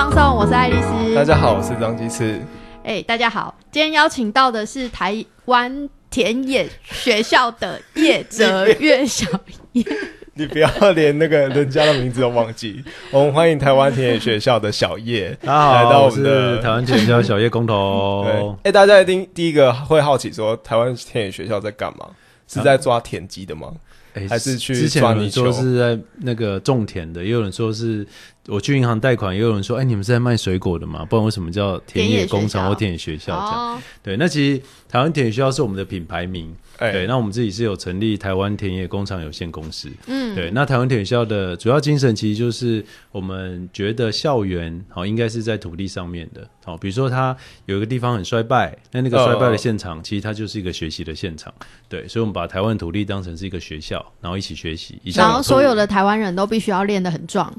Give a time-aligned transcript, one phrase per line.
[0.00, 1.14] 放送，我是爱丽丝。
[1.14, 2.40] 大家好，我是张鸡翅。
[2.82, 9.26] 哎、大家好，今天邀请到的是台湾田野学校的叶哲月小
[9.72, 9.84] 叶。
[10.32, 12.82] 你不要连那个人家的名字都忘记。
[13.12, 18.72] 我们欢迎台湾田野学校的小叶大家好，来到我们是的台湾田野学校小叶公 对，投哎、。
[18.72, 22.06] 大家一定第一个会好奇说，台湾田野学校在干嘛？
[22.48, 23.70] 是在抓田鸡的吗？
[24.12, 28.04] 哎还是去之前有人抓泥鳅说是在那个种田的，也有人说是
[28.50, 31.04] 我去银行贷款，也有人说，哎，你们是在卖水果的吗？
[31.04, 33.74] 不然为什么叫田野工厂或田野学校这样？
[33.74, 51.54] 哦，对，那其实台湾田野学校是我们的品牌名，哎、对，那我们自己是有成立台湾田野工厂有限公司，嗯，对，那台湾田野学校的主要精神其实就是我们觉得校园好、应该是在土地上面的，好、比如说它有一个地方很衰败，那那个衰败的现场、其实它就是一个学习的现场，
[51.88, 57.54] 对，所以我们把台湾土地当成是一个学校，然后一起学习，然后所有的台湾人都必须要练得很壮。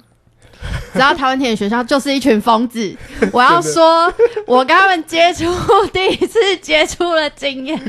[0.94, 2.96] 只要台湾田的学校就是一群疯子，
[3.32, 4.14] 我要说，
[4.46, 5.46] 我跟他们接触
[5.94, 7.80] 第一次接触了经验，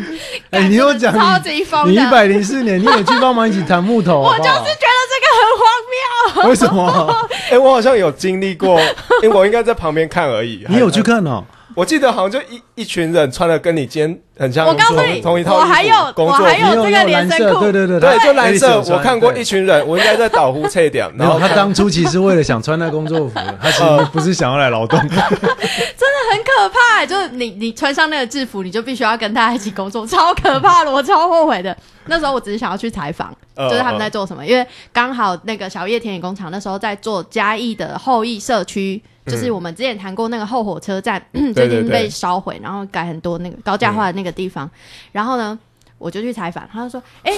[0.50, 6.48] 哎、干你又讲超级疯的，你一百零四年你也去帮忙一起弹木头， 我就是觉得这个很荒谬。
[6.48, 7.28] 为什么？
[7.50, 8.80] 哎、我好像有经历过，
[9.22, 10.64] 因为我应该在旁边看而已。
[10.68, 11.02] 你有去？
[11.02, 11.44] 看哦？
[11.74, 17.60] 我记得好像就一一群人穿的跟你今天很像，我告诉你同一套我还有工作服我还有这个连身裤。
[17.60, 24.98] 对对对对，就蓝哎色，我看过一群人， 我应该在导呼测点，然后他当初其实为了想穿那工作服， 他其实不是想要来劳动。
[25.08, 31.76] 真的很可怕、欸就是你你穿上那个制服，你就必须要跟大家一起工作，超可怕的，我超后悔的。
[32.06, 41.22] 那时候我只是想要去采访，呃就是他们在做什么，因为刚好那个小叶田野工厂那时候在做嘉义的后裔社区，就是我们之前谈过那个后火车站，
[41.54, 44.68] 最近被烧毁，然后改很多那个高价化的那个地方。
[45.12, 45.58] 然后呢，
[45.98, 47.32] 我就去采访，他就说：“哎、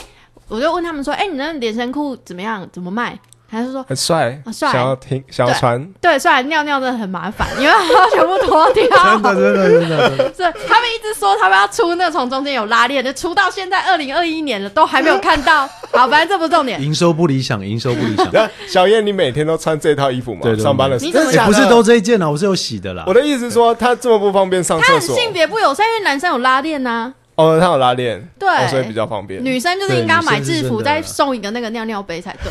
[0.49, 2.67] 我就问他们说：‘哎、你那连身裤怎么样？
[2.73, 3.19] 怎么卖？’
[3.55, 8.85] 他就说很帅，啊帅想要听，想要对穿，：‘对，虽然尿尿真的很麻烦，因为要全部脱掉。
[9.23, 10.25] ’真的，真的，真的，真的。
[10.35, 15.69] 是他们一直说他们要出那个从中间有拉链的，出到现在二零二一年了，都还没有看到。
[15.93, 16.83] 好，反正这不是重点。
[16.83, 18.29] 营收不理想，营收不理想。
[18.33, 20.41] 然后小燕，你每天都穿这套衣服吗？
[20.43, 23.15] 对对对上班的时候你怎么不是都这一件啊，我是有洗的啦我。
[23.15, 25.17] 的意思是说，他这么不方便上他很厕所。
[25.17, 29.45] 性别不友善，因为男生有拉链呐、哦，他有拉链，对哦所以比较方便。
[29.45, 32.51] 女生就是应该买制服，再送一个那个尿尿杯才对。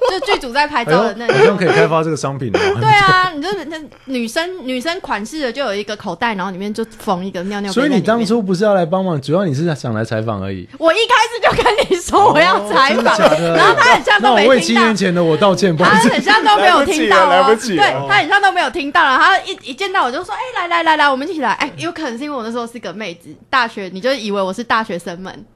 [0.20, 2.58] 就剧组在拍哎照的那呦，好像可以开发这个商品哦。
[2.80, 7.88] 对啊，你就是那女生女生款式的就有一个口袋，然后里面就缝一个尿尿所以。
[7.88, 10.68] 你当初不是要来帮忙，主要你是想来采访而已。
[10.78, 14.98] 我一开始就跟你说我要采访，然后他很像都没听到为七年。
[14.98, 16.08] 前的我道歉，不好他意思。
[16.08, 19.16] 很像都没有听到哦，来不及了对他很像都没有听到了。
[19.16, 25.46] 他一一见到我就说：“哎、来来来来，我们一起来。”哎，有可能是因为我那时候是个妹子，大学你就以为我是大学生们。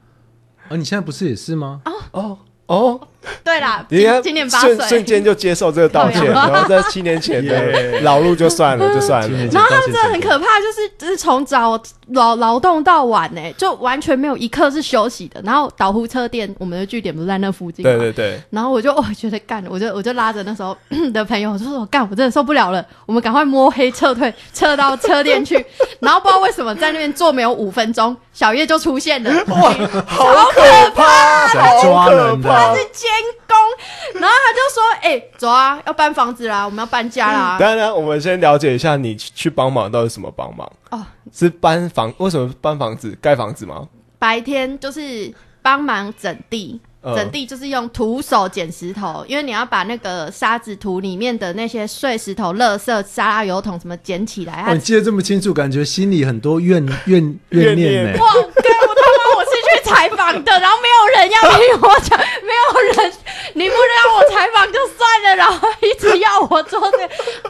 [0.69, 1.81] 哦，你现在不是也是吗？
[1.83, 2.37] 哦哦
[2.67, 3.01] 哦，
[3.43, 5.03] 对啦，你看今今年八瞬瞬。
[5.05, 7.43] 间就接受这个道歉，然后在七年前
[8.03, 9.37] 老路就算了，就算了。
[9.51, 15.41] 然后他们真的很可怕，就是就是从早劳劳动到晚呢、就完全没有一刻是休息的。
[15.43, 17.91] 然后导呼车店，我们的据点不是在那附近吗？
[17.91, 20.75] 对对对，然后我就哦觉得干，我就我就拉着那时候
[21.13, 25.63] 的朋友，我就说干，我真的受不了了，我们赶快摸黑撤退，撤到车店去。
[25.99, 29.71] 然后不知道为什么在那边坐没有五分钟，小叶就出现了，哇，
[30.05, 33.09] 好可怕，好可怕是监
[33.47, 34.21] 工。
[34.21, 37.57] 然后他就说，哎、走啊，要搬房子啦，我们要搬家啦。
[37.59, 40.71] 当然，我们先了解一下你去帮忙到底是什么帮忙？
[40.91, 42.13] 哦，是搬房？
[42.17, 43.17] 为什么搬房子？
[43.21, 43.87] 盖房子吗？
[44.19, 46.79] 白天就是帮忙整地。
[47.03, 54.65] 嗯整地就是用徒手捡石头，因为你要把那个沙子土里面的那些碎石头、垃圾、沙拉油桶什么捡起来。
[54.67, 58.17] 哦，你记得这么清楚，感觉心里很多怨怨怨念呢。
[58.19, 63.13] 哇，对我他妈我是去采访的，然后没有人要听我讲， 没有人，
[63.53, 66.92] 你不让我采访就算了，然后一直要我做这个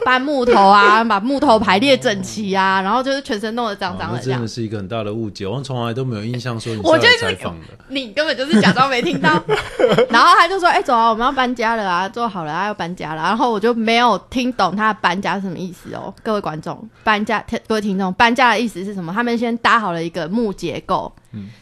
[0.04, 4.46] 搬木头啊， 把木头排列整齐啊，然后就是全身弄得脏脏的真的。
[4.46, 7.66] 是一个很大的误解，我从来都没有印象说你是我就是要来采访的。
[7.88, 9.30] 你根本就是假装没听到，
[10.10, 19.12] 然后他就说：“哎、走啊，我们要搬家了啊，做好了啊，要搬家了。”然后我就没有听懂他搬家是什么意思哦，各位观众，搬家，各位听众，搬家的意思是什么？
[19.12, 21.12] 他们先搭好了一个木结构。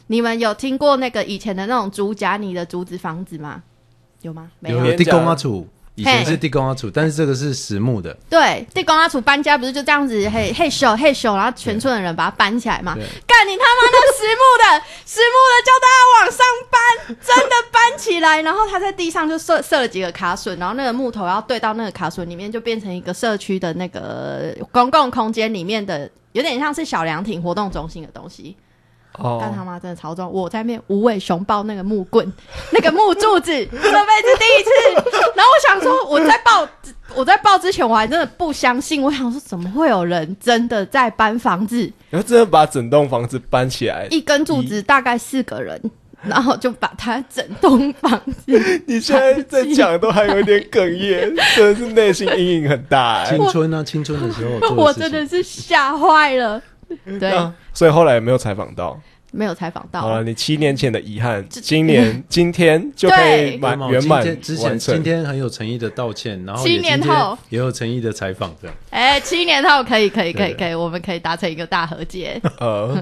[0.08, 3.62] 你们有听过那个以前的那种竹夹泥的竹子房子吗？
[4.20, 4.50] 有吗？
[4.60, 4.94] 没有。
[4.94, 8.16] 地公阿楚，以前是地公阿楚，但是这个是实木的。
[8.30, 12.94] 对，地公阿楚搬家不是就这样子嘿嘿咻嘿咻，然后全村的人把它搬起来嘛？
[13.26, 28.56] 干你他妈那实木的， 实木的叫大家往上搬， 真的搬起来，然后他在地上就设设了几个卡榫，然后那个木头要对到那个卡榫里面，就变成一个社区的那个公共空间里面的，有点像是小凉亭活动中心的东西。
[29.40, 32.30] 但他哦，妈真的超重，我在那边无尾熊抱那个木棍，
[32.72, 35.20] 那个木柱子，这辈子第一次。
[35.36, 36.66] 然后我想说，我在抱
[37.14, 41.92] 我在抱之前，我还真的不相信，我想说怎么会有人真的在搬房子？
[42.10, 45.78] 然后真的把整栋房子搬起来，一根柱子大概四个人，
[46.22, 48.10] 然后就把它整栋房
[48.44, 48.58] 子。
[48.86, 53.46] 你现在在讲都还有一点哽咽，真的是内心阴影很大哎青。
[53.48, 56.62] 春啊，青春的时候做我真的是吓坏了。
[57.18, 59.00] 对，啊所以后来也没有采访到。
[59.34, 65.02] 没有采访到好了，你七年前的遗憾，今年 今天就可以对满圆满之前完成今。
[65.02, 68.76] 天很有诚意的道歉，然后七年后也有诚意的采访，这样。
[68.90, 72.38] 哎、七年后可以，可以，可以，可以，我们可以达成一个大和解。
[72.60, 72.94] 呃，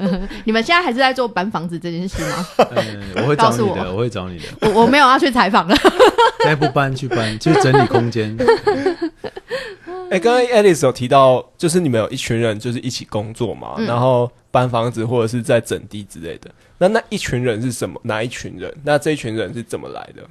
[0.44, 2.46] 你们现在还是在做搬房子这件事吗？
[2.76, 4.44] 嗯，我会找你的，我会找你的。
[4.60, 5.76] 我我没有要去采访了。
[6.44, 8.36] 再不搬去搬，去整理空间。
[10.10, 16.50] 哎，刚刚 Alice 有提到，就是你们有一群人就是一起工作嘛，嗯然后搬房子或者是在整地之类的。
[16.78, 17.98] 那那一群人是什么？
[18.02, 18.76] 哪一群人？
[18.82, 20.22] 那这一群人是怎么来的？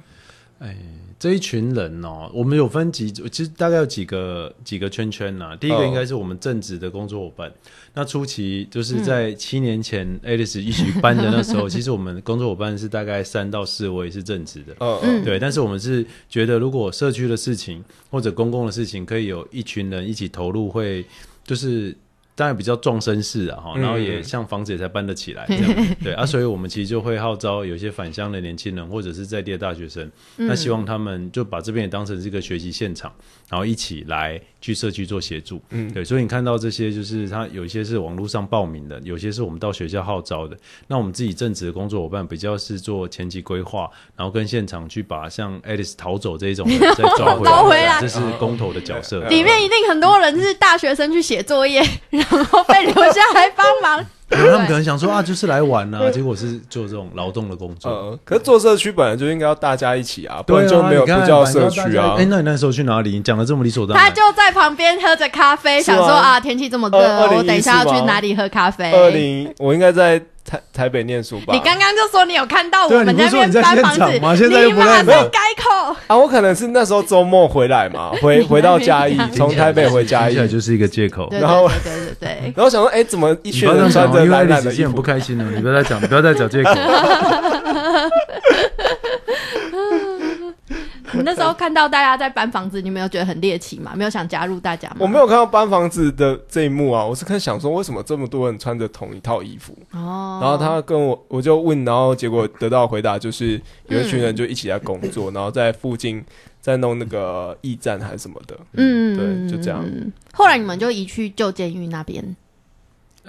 [0.58, 0.76] 哎，
[1.20, 5.84] 这一群人哦，我们有分几，其实大概有几个几个圈圈呐、第一个哦。
[5.84, 7.52] 应该是我们正职的工作伙伴。
[7.92, 14.74] 那初期就是在七年前 Alice 一起搬的那时候， 其实我们工作伙伴是大概三到四位是正职的。
[14.80, 21.04] 嗯嗯对，但是我们是觉得，如果社区的事情或者公共的事情，可以有一群人一起投入，会
[21.44, 21.94] 就是
[22.40, 23.82] 当然比较壮声势啊，哈，嗯。
[23.82, 33.12] 然后也像房子也才搬得起来这样， 对啊，所以我们其实就会号召有些返乡的年轻人或者是在地的大学生，那希望他们就把这边也当成是一个学习现场，
[33.50, 40.56] 然后一起来去社区做协助，嗯对，所以你看到这些就是他有一些是网络上报名的，有些是我们到学校号召的，
[40.86, 49.26] 那我们自己正职的工作伙伴比较是做前期规划，然后跟现场去把像 Alice 逃走这一种人 再抓回来，回来这是公投的角色。
[49.28, 54.06] 里面一定很多人是大学生去写作业，然后被留下来帮忙。
[54.30, 57.90] 然后他们可能想说啊，就是来玩啊， 结果是做这种劳动的工作。
[57.90, 62.24] 呃，可是做社区本来就应该要大家一起啊，不然就没有不叫社区啊哎，。
[62.26, 63.10] 那你那时候去哪里？
[63.10, 64.04] 你讲的这么理所当然。
[64.04, 68.92] 他就在旁边喝着咖啡，想说啊，天气这么热，二2014我等一下要去哪里喝咖啡？
[68.92, 71.54] 二零，我应该在台台北念书吧？
[71.54, 75.96] 你刚刚就说你有看到我们那边你不是说你在搬房子，现场吗现在又你不认得马上改口。
[76.08, 81.28] 啊，我可能是那时候周末回来嘛， 回回到嘉义，从台北回嘉义就是一个借口。
[81.30, 85.02] 然后对对对对然后想说，哎，怎么一群人穿着蓝蓝 Alice 的衣服现在很不？
[85.02, 86.70] 开心了，你不要再讲，你不要再找借口。
[91.16, 93.92] 你那时候看到大家在搬房子，你没有觉得很猎奇吗？
[93.94, 94.96] 没有想加入大家吗？
[95.00, 99.76] 我没有看到搬房子的这一幕啊，我是看想说，为什么这么多人穿着同一套衣服？
[99.92, 106.24] 哦，然后他跟我，我就问，然后结果得到回答就是，有一群人就一起在工作， 然后在附近
[106.60, 108.56] 在弄那个驿站还是什么的。
[108.74, 112.24] 嗯，对就这样嗯后来你们就移去旧监狱那边，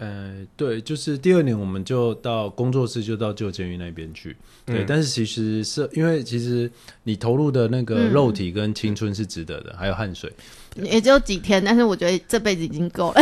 [0.01, 4.36] 呃，对，就是第二年我们就到工作室，就到旧监狱那边去。
[4.65, 6.69] 对，嗯但是其实是因为其实
[7.03, 10.33] 你投入的那个嗯肉体跟青春是值得的，还有汗水。
[10.75, 13.21] 也只有几天，但是我觉得这辈子已经够了，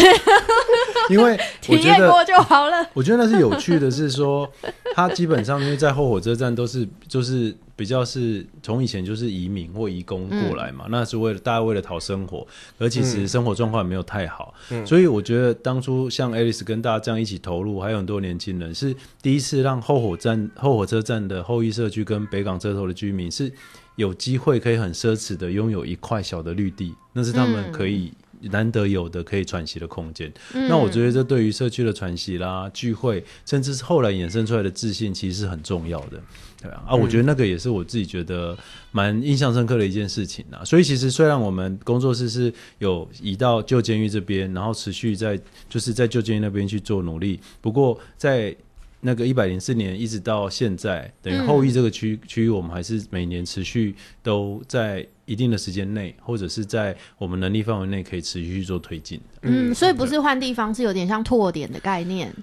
[1.09, 1.33] 因为
[1.67, 2.89] 我体觉得验过就好了。
[2.93, 4.49] 我觉得那是有趣的，是说
[4.95, 12.45] 他基本上因为在后火车站都是就是比较是从以前就是移民或移工过来嘛，那是为了大家为了讨生活，
[12.77, 14.85] 而其实生活状况也没有太好，嗯。
[14.85, 23.49] 所以我觉得当初像 Alice 跟大家这样一起投入，还有很多年轻人是第一次让后火站后火车站的后裔社区跟北港车头的居民是
[23.95, 28.11] 有机会可以很奢侈的拥有一块小的绿地，那是他们可以。
[28.41, 36.17] 难得有的可以喘息的空间，那我觉得这对于社区的喘息啦、聚会，甚至是后来衍生出来的自信，其实是很重要的。
[36.61, 38.57] 对啊，啊，我觉得那个也是我自己觉得
[38.91, 40.63] 蛮印象深刻的一件事情啊。
[40.63, 45.39] 所以其实虽然我们工作室是有移到旧监狱这边，然后持续在
[45.69, 48.55] 就是在旧监狱那边去做努力，不过在
[49.01, 59.21] 那个一百零四年一直到现在，等于后裔这个区区域，我们还是每年持续都在一定的时间内，或者是在我们能力范围内，可以持续去做推进。
[59.43, 62.35] 嗯，所以不是换地方，是有点像拓点的概念。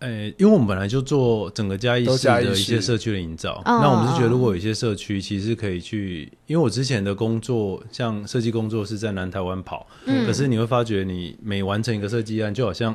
[0.00, 12.94] 呃，因为我们本来就做整个嘉义都市的一些社区的营造，嗯那我们是觉得嗯如果有一些社区其实可以去，因为我之前的工作像设计工作是在南台湾跑，嗯可是你会发觉你每完成一个设计案，就好像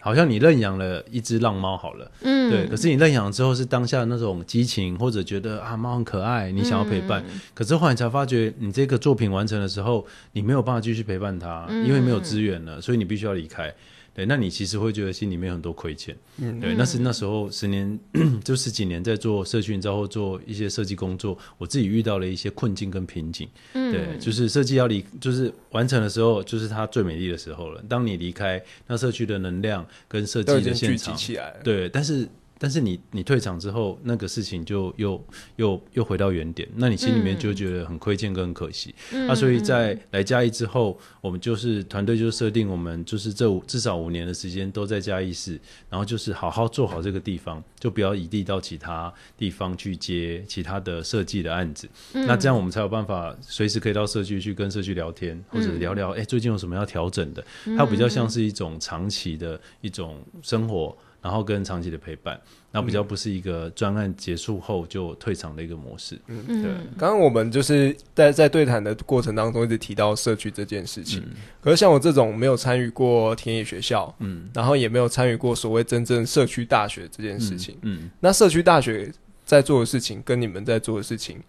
[0.00, 13.72] 好像你认养了一只浪猫好了，嗯，对，可是你认养之后是当下那种激情，或者觉得啊猫很可爱，你想要陪伴，嗯可是后来才发觉，你这个作品完成的时候，你没有办法继续陪伴它，嗯因为没有资源了，所以你必须要离开。
[14.14, 16.16] 对，那你其实会觉得心里面有很多亏欠。
[16.36, 17.98] 嗯对，那是那时候十年
[18.44, 23.48] 就十几年在做社区营造或做一些设计工作，我自己遇到了一些困境跟瓶颈。
[23.72, 27.82] 嗯对，就是设计要离，就是完成的时候，就是它最美丽的时候了。
[27.88, 31.54] 当你离开，那社区的能量跟设计的现场，起来。
[31.64, 32.28] 对，但是
[32.62, 35.20] 但是你你退场之后，那个事情就又
[35.56, 38.94] 又又回到原点，那你心里面就觉得很亏欠跟很可惜。
[39.10, 51.88] 那所以在来嘉义之后，我们就是团队就设定我们就是这五至少五年的时间都在嘉义市，然后就是好好做好这个地方，就不要移地到其他地方去接其他的设计的案子。
[52.12, 57.44] 那这样我们才有办法随时可以到社区去跟社区聊天，或者聊聊哎最近有什么要调整的。
[57.76, 60.96] 它比较像是一种长期的一种生活。
[61.22, 62.38] 然后跟长期的陪伴，
[62.72, 66.20] 那比较不是一个专案结束后就退场的一个模式。
[66.26, 66.72] 嗯，对。
[66.98, 71.22] 刚刚我们就是在在对谈的过程当中一直提到社区这件事情。
[71.60, 79.12] 可是像我这种没有参与过田野学校，嗯，然后也没有参与过所谓真正社区大学这件事情，嗯，那社区大学
[79.44, 81.40] 在做的事情跟你们在做的事情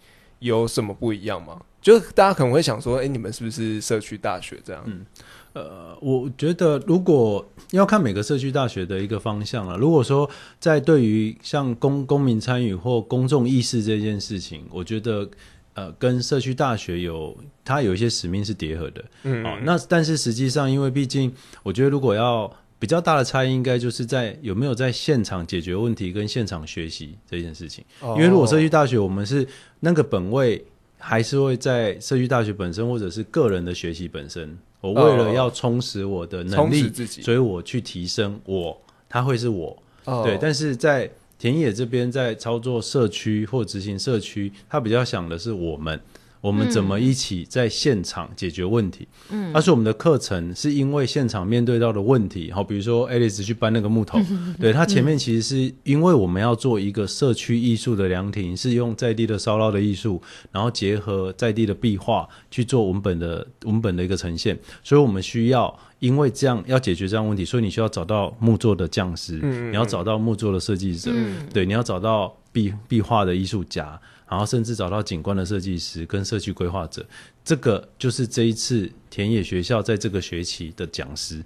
[0.43, 1.59] 有什么不一样吗？
[1.81, 4.83] 就是大家可能会想说，哎，你们是不是社区大学这样？
[4.85, 5.05] 嗯。
[5.53, 10.27] 呃，我觉得如果要看每个社区大学的一个方向啊，如果说
[10.59, 15.29] 在对于像公公民参与或公众意识这件事情，我觉得
[15.75, 21.31] 呃，跟社区大学有它有一些使命是叠合的，嗯，哦，那但是实际上，因为毕竟
[21.61, 22.51] 我觉得如果要
[22.83, 29.47] 比较大的差异，应该就是在有没有在现场解决问题跟现场学习这件事情，因为如果社区大学我们是
[29.79, 30.61] 那个本位，
[30.97, 34.57] 还是会在社区大学本身或者是个人的学习本身。
[34.81, 39.81] 我为了要充实我的能力，所以我去提升我，他会是我，
[40.25, 40.37] 对。
[40.41, 41.09] 但是在
[41.39, 45.97] 田野这边，在操作社区或执行社区，他比较想的是我们。
[46.43, 49.07] 我们怎么一起在现场解决问题？
[49.29, 54.19] 嗯，但是我们的课程是因为现场面对到的问题，好，比如说 Alice 去搬那个木头，
[54.59, 60.21] 对他前面其实是因为我们要做一个社区艺术的凉亭，是用在地的烧烙的艺术，
[60.51, 71.09] 然后结合在地的壁画去做文本的文本的一个呈现，所以我们需要因为这样要解决这样问题，所以你需要找到木作的匠师，你要找到木作的设计者，
[71.53, 73.97] 对，你要找到壁壁画的艺术家。
[74.33, 77.05] 然后甚至找到景观的设计师跟社区规划者，
[77.45, 81.43] 这个就是这一次田野学校在这个学期的讲师。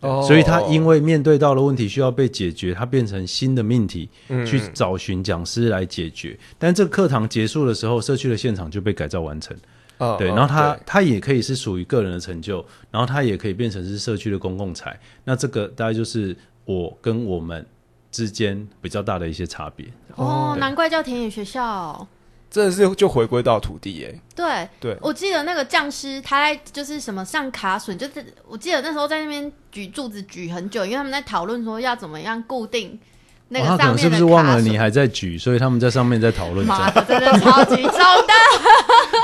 [0.00, 4.08] 哦，所以他因为面对到了问题需要被解决，他变成新的命题，
[4.46, 6.34] 去找寻讲师来解决。
[6.58, 9.54] 但这个课堂结束的时候，社区的现场就被改造完成。
[9.98, 14.98] 哦，对，然后他他也可以是属于个人的成就，然后他也可以变成是社区的公共财。
[15.24, 16.34] 那这个大概就是
[16.64, 17.64] 我跟我们
[18.10, 19.86] 之间比较大的一些差别。
[20.16, 22.08] 哦，难怪叫田野学校。
[22.52, 24.20] 真的是就回归到土地耶。
[24.36, 33.00] 对对，我记得那个匠师，他在就是什么上卡榫，就是我记得那时候在那边举柱子举很久，因为他们在讨论说要怎么样固定
[33.48, 36.66] 那个上面的是不是忘了你还在举，所以他们在上面在讨论。
[36.66, 38.32] 妈的，真的超级重的。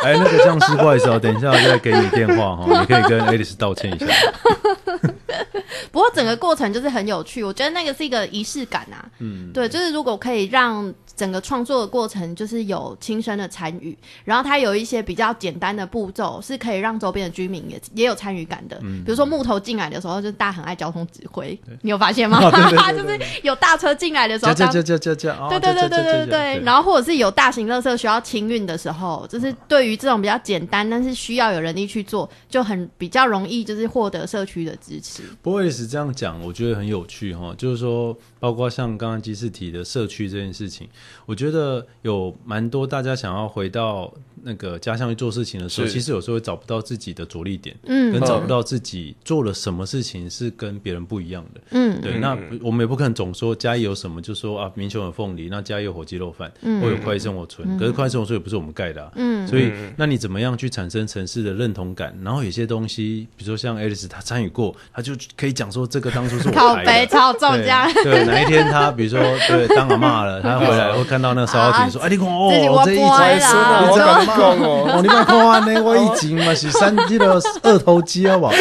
[0.04, 4.06] 哎，那个匠师，不好意思哦，等一下再给你电话哈，你可以跟 Alice 道歉一下。
[5.90, 9.08] 不过整个过程就是很有趣，我觉得那个是一个仪式感啊。
[9.18, 10.92] 嗯，对，就是如果可以让。
[11.18, 18.78] 整个创作的过程就是有亲身的参与，然后它有一些比较简单的步骤，是可以让周边的居民也也有参与感的。
[18.82, 22.38] 嗯比如说木头进来的时候，就大家很爱交通指挥，你有发现吗？
[22.94, 26.60] 就是有大车进来的时候，叫叫叫叫叫，对对对对对对。
[26.62, 35.24] 然后或者是有大型垃圾需要清运的时候，就是对于这种比较简单但是需要有人力去做，就很比较容易就是获得社区的支持。
[35.42, 38.16] 不会是这样讲，我觉得很有趣哈，就是说。
[38.40, 40.88] 包括像刚刚基士提的社区这件事情，
[41.26, 52.18] 我觉得有蛮多大家想要回到那个家乡去做事情的时候，其实有时候会找不到自己的着力点，嗯，跟找不到自己做了什么事情是跟别人不一样的，嗯，对。
[52.18, 62.16] 那我们也不可能总说家义有什么就说啊，民雄有凤梨，那家义有火鸡肉饭，嗯，或有快生活村，可是快生活村也不是我们盖的，嗯，所以那你怎么样去产生城市的认同感？
[62.22, 68.24] 然后有些东西，比如说像 Alice 他参与过，她就可以讲说这个当初是我靠北超重这样，对。
[68.24, 72.50] 哪一天她比如说对当阿妈了，她回来会看到那个烧烤亭，说：“哎，你看哦，
[72.84, 78.52] 这一集我这敢讲哦，你别看呢，我一集嘛是三季的二头肌好不好？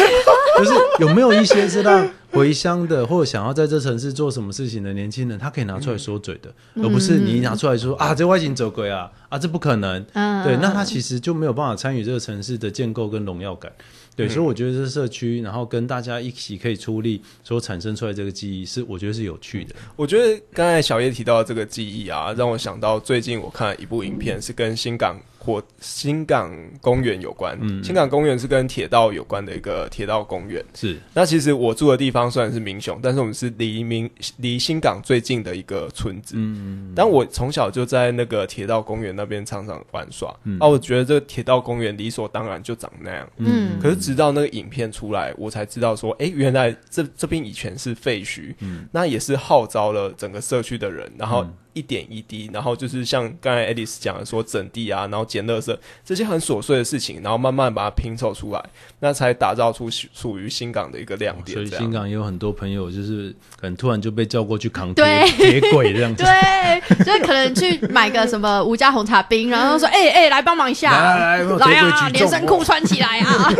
[0.58, 10.04] 就是有没有一些是让回乡的或者想要在这城市做什么事情的年轻人，他可以拿出来说嘴的，而不是你拿出来说啊，这外景走鬼啊啊，这不可能。
[10.44, 13.70] 对，那他其实就没有办法参与这个城市的建构跟荣耀感。”
[14.18, 19.72] 对，所以我觉得这社区，然后跟大家一起可以出力，所产生出来这个记忆是，我觉得是有趣的。
[19.94, 25.16] 我觉得刚才小叶提到这个记忆啊，让我想到最近我看了一部影片，是跟新港。
[25.48, 27.56] 火新港公园有关。
[27.62, 30.62] 嗯，新港公园是跟铁道有关的一个铁道公园。
[30.74, 36.34] 是，那其实我住的地方虽然是民雄，但是我们是离民离新港最近的一个村子。
[36.36, 40.28] 嗯，但我从小就在那个铁道公园那边常常玩耍。
[40.60, 43.26] 啊，我觉得这个铁道公园理所当然就长那样。
[43.38, 48.54] 嗯，可是直到那个影片出来，我才知道说，哎，原来这这边以前是废墟。
[48.58, 51.46] 嗯，那也是号召了整个社区的人，然后。
[51.74, 58.62] 一点一滴，然后就是像刚才 Alice 讲的说整地啊，然后捡垃圾这些很琐碎的事情，然后慢慢把它拼凑出来，
[59.00, 61.56] 那才打造出属于新港的一个亮点。
[61.56, 65.04] 所以新港也有很多朋友，就是可能突然就被叫过去扛铁
[65.36, 66.24] 铁轨这样子。
[66.24, 73.52] 对，所以可能去买个什么吴家红茶冰，然后说：“哎哎，来帮忙一下，来来啊，连身裤穿起来啊！”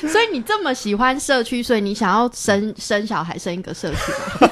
[0.10, 3.96] 所以你这么喜欢社区，所以你想要生生小孩，生一个社区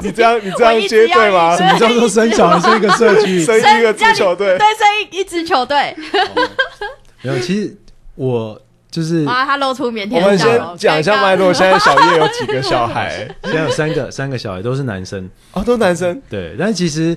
[0.00, 1.56] 你这样你这样接对吗？
[1.56, 5.94] 什么叫做生小孩生一个社区，生一个足球队，对，生一一支球队。
[7.22, 7.76] 没有，其实
[8.14, 10.16] 我就是啊，他露出腼腆。
[10.16, 11.52] 我们先讲一下脉络。
[11.52, 13.28] 现在小叶有几个 小孩？
[13.44, 16.20] 现在有三个，三个小孩都是男生哦，都男生。
[16.28, 17.16] 对，但其实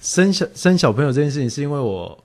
[0.00, 2.18] 生小生小朋友这件事情，是因为我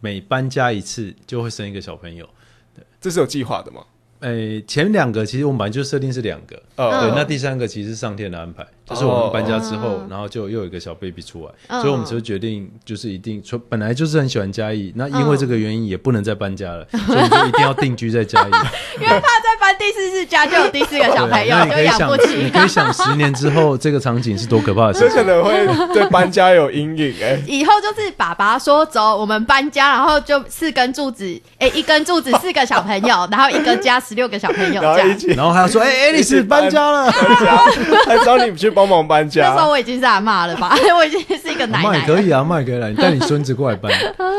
[0.00, 2.28] 每搬家一次就会生一个小朋友。
[2.74, 3.82] 对，这是有计划的吗？
[4.20, 18.50] 诶，前两个其实我们本来就设定是两个，对，那第三个其实是上天的安排，就是我们搬家之后，然后就又有一个小 baby 出来，所以我们就决定就是一定说，本来就是很喜欢嘉义，那因为这个原因也不能再搬家了，所以就一定要定居在嘉义，
[19.00, 22.34] 因为怕再搬第四次家就有第四个小朋友，就养不起。
[22.34, 27.38] 你可以想十年之后这个场景是多可怕的事情，可能会对搬家有阴影哎。
[27.46, 34.00] 以后就是爸爸说走，我们搬家，然后就四根柱子，哎，一根柱子四个小朋友， 然后一个家。
[34.00, 37.12] 十六个小朋友，然后一起，然后还要说：“哎，爱丽丝搬家了，
[38.06, 40.74] 还找你去帮忙搬家。”那时候我已经是阿妈了吧？
[40.96, 42.06] 我已经是一个奶奶。
[42.06, 43.92] 可以啊，卖可以来，带你孙子过来搬。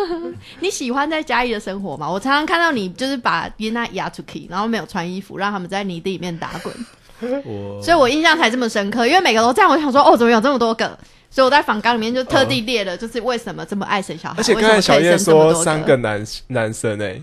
[0.60, 2.10] 你喜欢在嘉义的生活吗？
[2.10, 6.74] 我常常看到你就是把耶娜压出去，然后没有穿衣服，让他们在泥地里面打滚。
[7.46, 9.70] 我，所以我印象才这么深刻，因为每个都这样。
[9.70, 10.98] 我想说，哦，怎么有这么多个？
[11.30, 14.36] 所以我在访纲里面就特地列了，就是为什么这么爱生小孩。
[14.40, 17.22] 而且刚才小叶说三个男男生哎。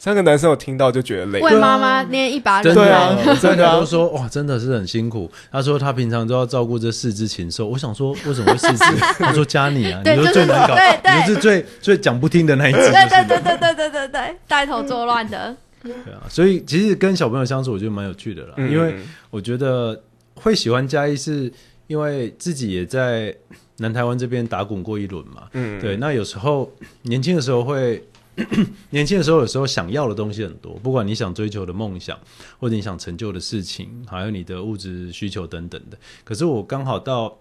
[0.00, 1.40] 三个男生，我听到就觉得累。
[1.42, 5.30] 为妈妈捏一把冷水，真的都说哇，真的是很辛苦。
[5.52, 7.66] 他说他平常都要照顾这四只禽兽。
[7.68, 8.96] 我想说，为什么会四只？
[9.20, 10.74] 他说加你啊，你说最难搞，
[11.18, 12.78] 你是最最讲不听的那一只。
[12.78, 15.54] 对对对对对对对对，带头作乱的。
[15.82, 18.54] 对啊，所以其实跟小朋友相处，我觉得蛮有趣的啦。
[18.56, 18.94] 因为
[19.28, 21.52] 我觉得会喜欢嘉义，是
[21.88, 23.34] 因为自己也在
[23.76, 25.42] 南台湾这边打滚过一轮嘛。
[25.52, 25.98] 嗯，对。
[25.98, 26.72] 那有时候
[27.02, 28.02] 年轻的时候会。
[28.90, 32.18] 年轻的时候，有时候想要的东西很多，不管你想追求的梦想，
[32.58, 35.98] 或者你想成就的事情，还有你的物质需求等等的。
[36.24, 37.38] 可是我刚好到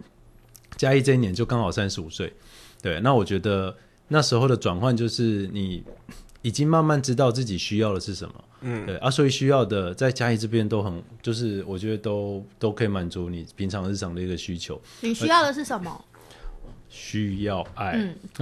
[0.78, 2.34] 嘉义这一年，就刚好三十五岁。
[2.82, 3.76] 对，那我觉得
[4.08, 5.84] 那时候的转换，就是你
[6.42, 8.36] 已经慢慢知道自己需要的是什么。
[8.62, 14.80] 嗯，对啊，所以需要的在嘉义这边都很，就是我觉得都都可以满足你平常日常的一个需求。
[15.02, 16.06] 你需要的是什么？
[16.90, 18.16] 需要爱。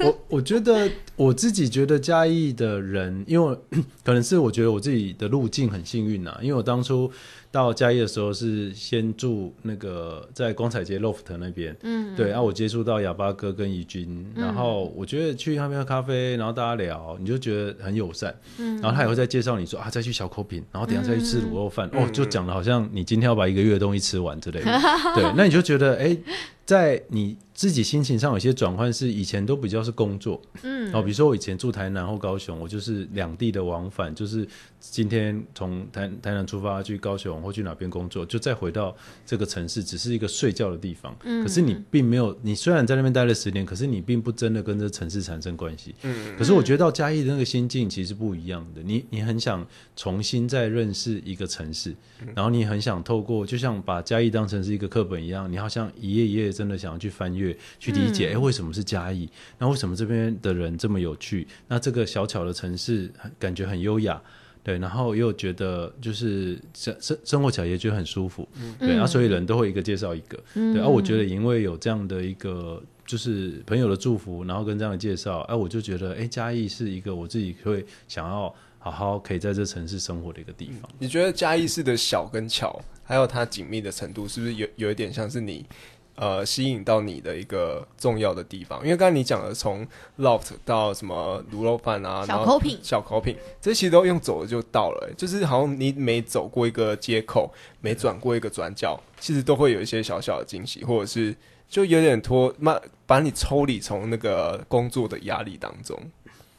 [0.00, 3.56] 我我觉得我自己觉得嘉义的人，因为
[4.04, 7.10] 可能是我觉得我自己的路径很幸运呐，因为我当初。
[7.52, 24.80] 到嘉义的时候是先住那个在光彩街 loft 那边，嗯，对，然后我接触到哑巴哥跟怡君，然后我觉得去那边喝咖啡，然后大家聊，你就觉得很友善，嗯，然后他也会再介绍你说啊，再去小口品，然后等下再去吃卤肉饭，哦，就讲的好像你今天要把一个月的东西吃完之类的，
[25.14, 26.16] 对，那你就觉得哎，
[26.64, 34.46] 在你自己心情上有些转换，是以前都比较是工作，嗯，哦，比如说我以前住台南或高雄，我就是两地的往返，就是
[34.78, 37.32] 今天从台台南出发去高雄。
[37.42, 38.94] 或去哪边工作，就再回到
[39.26, 41.12] 这个城市，只是一个睡觉的地方。
[41.24, 45.94] 嗯，可是你并没有，你虽然在那边待了十年，可是你并不真的跟这城市产生关系。
[46.02, 48.82] 嗯，可是我觉得到嘉义的那个心境其实不一样的。
[48.82, 51.96] 你你很想重新再认识一个城市，
[52.34, 58.32] 然后你很想透过，就像把嘉义当成是一个课本一样，你好像一页一页真的想要去翻阅、去理解。
[58.34, 59.28] 哎，为什么是嘉义？
[59.58, 61.46] 那为什么这边的人这么有趣？
[61.68, 64.20] 那这个小巧的城市感觉很优雅。
[64.64, 80.88] 对，然后又觉得就是生生生活起来也觉得很舒服，对，啊，所以人都会一个介绍一个，对，啊，我觉得因为有这样的一个就是朋友的祝福，然后跟这样的介绍，哎，我就觉得，哎，嘉义是一个我自己会想要好好可以在这城市生活的一个地方。
[80.96, 85.66] 你觉得嘉义市的小跟巧，还有它紧密的程度，是不是有有一点像是你？
[86.14, 89.86] 呃，吸引到你的一个重要的地方，因为刚才你讲的从
[90.18, 101.34] loft 到什么卤肉饭啊，小口品，小口品，这其实都用走了就到了，就是好像你每走过一个街口，每转过一个转角，其实都会有一些小小的惊喜，或者是
[101.68, 105.98] 就有点拖，慢把你抽离从那个工作的压力当中。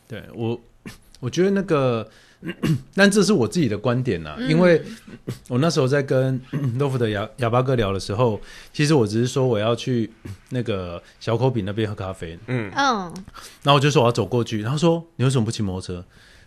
[0.07, 0.59] 对我，
[1.21, 2.09] 我觉得那个，
[2.95, 4.81] 但这是我自己的观点呐，因为
[5.47, 6.39] 我那时候在跟
[6.79, 8.39] LOF 的哑哑巴哥聊的时候，
[8.71, 10.11] 其实我只是说我要去
[10.49, 13.13] 那个小口饼那边喝咖啡，嗯，嗯，
[13.63, 16.05] 然后我就说我要走过去，然后说你为什么不骑摩托车？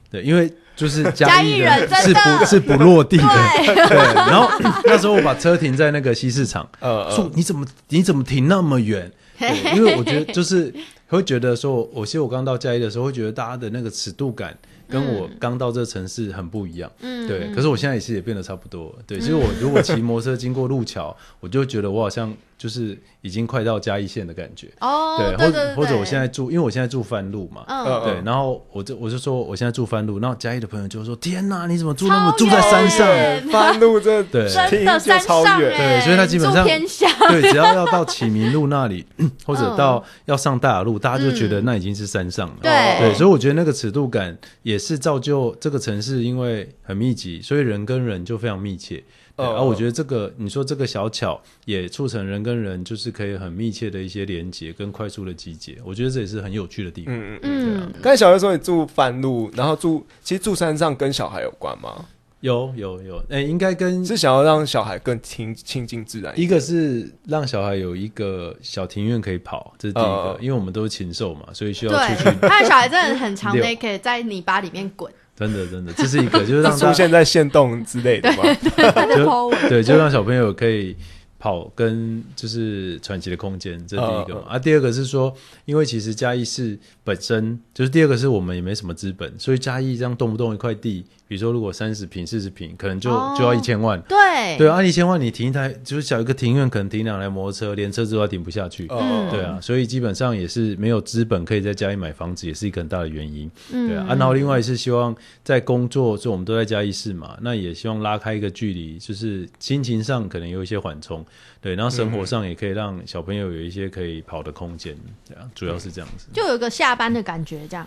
[0.09, 2.39] 对，因为就是 嘉义义人是的。
[2.39, 3.25] 不是不落地的，
[3.65, 3.97] 对，对。
[3.97, 4.49] 然后
[4.85, 9.11] 那时候我把车停在那个西市场，呃说你怎么你怎么停那么远？
[9.39, 10.73] 对，因为我觉得就是
[11.09, 14.57] 会觉得说，我其实我刚到嘉义的时候，会觉得大家的那个尺度感
[14.89, 16.91] 跟我刚到这城市很不一样。
[17.01, 18.97] 嗯对，可是我现在也是也变得差不多。
[19.07, 24.69] 对，其实我如果骑摩托车经过路桥，我就觉得我好像就是已经快到嘉义县的感觉。
[24.81, 27.65] 哦，对，或者或者我现在，住，因为我现在住番路嘛。
[27.69, 39.05] 嗯，呃对，然后我就我就说我现在住番路，然后嘉义的朋友就说：“天哪，你怎么住那么住在山上？” 远半路这对真的山超远对所以他基本上 对，只要要到启明路那里，
[39.45, 42.57] 或者到要上大雅路，大家就觉得那已经是山上了。
[42.63, 49.03] 对对，所以我觉得那个尺度感也是造就这个城市，因为很密集，所以人跟人就非常密切。
[49.37, 57.15] 对，哦而、我觉得这个你说这个小巧也促成人跟人就是可以很密切的一些连接跟快速的集结，我觉得这也是很有趣的地方。
[57.15, 57.81] 嗯嗯。
[57.81, 62.07] 啊嗯，刚才小月说你住番路，然后住其实住山上跟小孩有关吗？
[62.41, 66.51] 有有有，哎、应该跟是想要让小孩更亲亲近自然一点。
[66.51, 78.43] 个是让小孩有一个小庭院可以跑，这是第一个，哦因为我们都是禽兽嘛，所以需要出去，他的小孩真的很 常溜 naked 在泥巴里面滚，真的真的，这是一个，就是让出现在线动之类的吗？
[78.75, 80.97] 他在 po 文，对，就让小朋友可以
[81.39, 85.33] 跑跟就是传奇的空间，这是第一个啊，第二个是说，
[85.67, 94.01] 因为其实嘉义市本身就是第二个是我们也没什么资本，所以嘉义这样动不动一块地，比如说如果三十平、四十平，可能就、哦就要一千万。
[94.03, 98.87] 对对啊，一千万你停一台就是小一个庭院，可能停两台摩托车，连车子都要停不下去。
[98.91, 103.51] 嗯对啊，所以基本上也是没有资本可以在家里买房子，也是一个很大的原因。
[103.73, 111.25] 嗯对啊，啊然后另外是希望在工作，就我们都在嘉义市嘛，那也希望拉开一个距离，就是心情上可能有一些缓冲，
[111.61, 114.97] 对，然后生活上也可以让小朋友有一些可以跑的空间，
[115.29, 117.87] 对啊，主要是这样子，就有一个下班的感觉，这样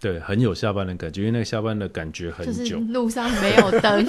[0.00, 4.06] 对，很有下班的感觉，因为那个下班的感觉很就是久，路上没有灯，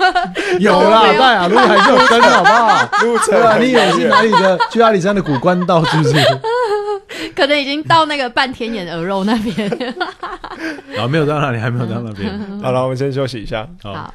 [0.58, 2.88] 有啦大雅路还是有灯，好不好？
[3.02, 4.58] 路程对啊，你以为是哪里的？
[4.70, 6.14] 去阿里山的古关道是不是？
[7.36, 9.68] 可能已经到那个半天眼鹅肉那边。
[10.92, 12.32] 然 后没有到那里，还没有到那边。
[12.62, 13.68] 好了，我们先休息一下。
[13.82, 14.14] 好，好，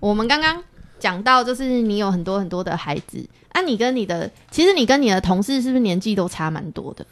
[0.00, 0.60] 我们刚刚
[1.04, 7.04] 讲到，就是你有很多很多的孩子，啊，你跟你的，其实你跟你的同事是不是年纪都差蛮多的？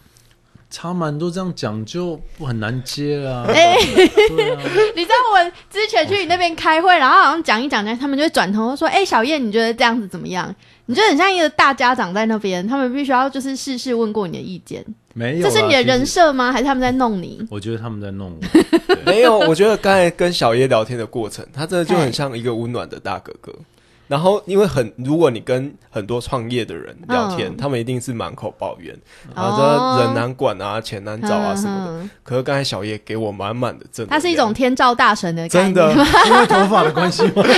[0.71, 3.45] 差蛮多，这样讲就很难接了啊。
[3.53, 3.77] 哎、
[4.31, 4.61] 对啊，
[4.97, 10.55] 你知道我之前去你那边开会，然后好像讲一讲呢，他们就会转头说：“哎、小燕，你觉得这样子怎么样？”
[10.87, 16.51] 你觉得很像一个大家长在那边，他们必须要就是事事问过你的意见，没有啦，这是你的人设吗？
[16.51, 17.47] 还是他们在弄你？
[17.51, 18.63] 我觉得他们在弄我。
[19.05, 23.53] 没有，我觉得刚才跟小叶聊天的过程，他真的就很像一个温暖的大哥哥。
[24.13, 28.95] 然后，因为很，如果你跟很多创业的人聊天，嗯他们一定是满口抱怨，
[29.35, 31.93] 然哦后说人难管啊，钱难找啊什么的。
[31.93, 35.49] 嗯可是刚才小叶给我满满的正能量，它是一种天照大神的。
[35.49, 35.91] 真的，
[36.29, 37.43] 因为头发的关系吗？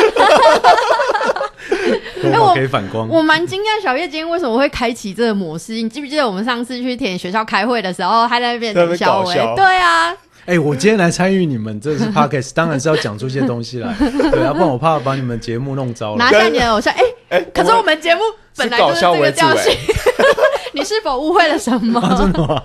[2.23, 3.09] 哎我发可以反光。
[3.09, 5.73] 我蛮惊讶，小叶今天为什么会开启这个模式？
[5.75, 8.73] 你记不记得我们上次去田野学校开会的时候，他在那边？
[9.01, 10.15] 搞笑对啊，
[10.47, 16.31] 哎、我今天来参与你们这是 podcast，当然是要讲出一些东西来， 对，要不然我怕把你们节目弄糟了拿。
[16.31, 16.93] 下你的偶像。
[16.95, 18.21] 哎、哎，可是我们节目
[18.57, 19.73] 本来就是这个调性，
[20.77, 22.01] 你是否误会了什么？
[22.03, 22.61] 啊，真的吗？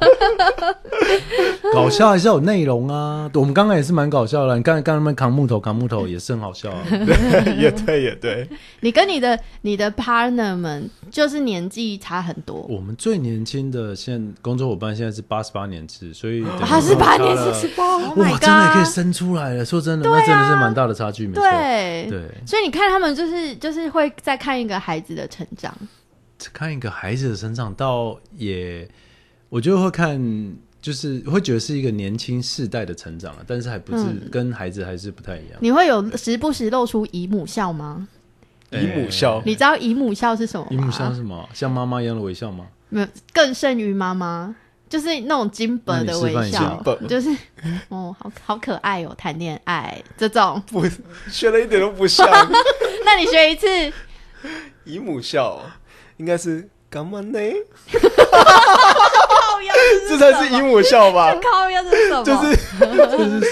[1.74, 3.30] 搞笑还是有内容啊！
[3.36, 6.82] 我们刚刚也是蛮搞笑的，你刚才刚刚他们扛木头，扛木头也是很好笑啊。
[7.58, 8.50] 也对也对，
[8.82, 19.64] 你跟你的你的 partner 们就是年纪差很多，我们最年轻的现工作伙伴现在是八十八年制，所以等于他是八年四十八，Oh 哇真的也可以生出来了。
[19.64, 21.44] 说真的，啊那真的是蛮大的差距，没错。
[21.44, 25.72] 对对，所以你看他们就是就是会在看一个孩子的成长，
[26.54, 28.88] 看一个孩子的成长，倒也
[29.50, 30.20] 我觉得会看，
[30.82, 35.58] 就是会觉得是一个年轻世代的成长啊，但是还不是、嗯跟孩子还是不太一样。
[35.60, 38.08] 你会有时不时露出姨母笑吗？
[38.72, 40.70] 姨母笑你知道姨母笑是什么吗？
[40.72, 41.50] 姨母笑是什么？
[41.54, 42.68] 像妈妈一样的微笑吗？
[42.90, 44.56] 没有更胜于妈妈，
[44.88, 47.30] 就是那种金本的微你示笑范一下，就是
[47.90, 50.62] 哦，好好可爱哦，谈恋爱这种。
[50.68, 50.84] 不
[51.30, 52.28] 学了一点都不像
[53.04, 53.68] 那你学一次，
[54.86, 55.60] 姨母笑，
[56.20, 57.40] 应该是干嘛呢？
[60.08, 61.34] 这才是鹦鹉笑吧？
[61.42, 62.24] 靠腰这是什么？
[62.24, 62.34] 就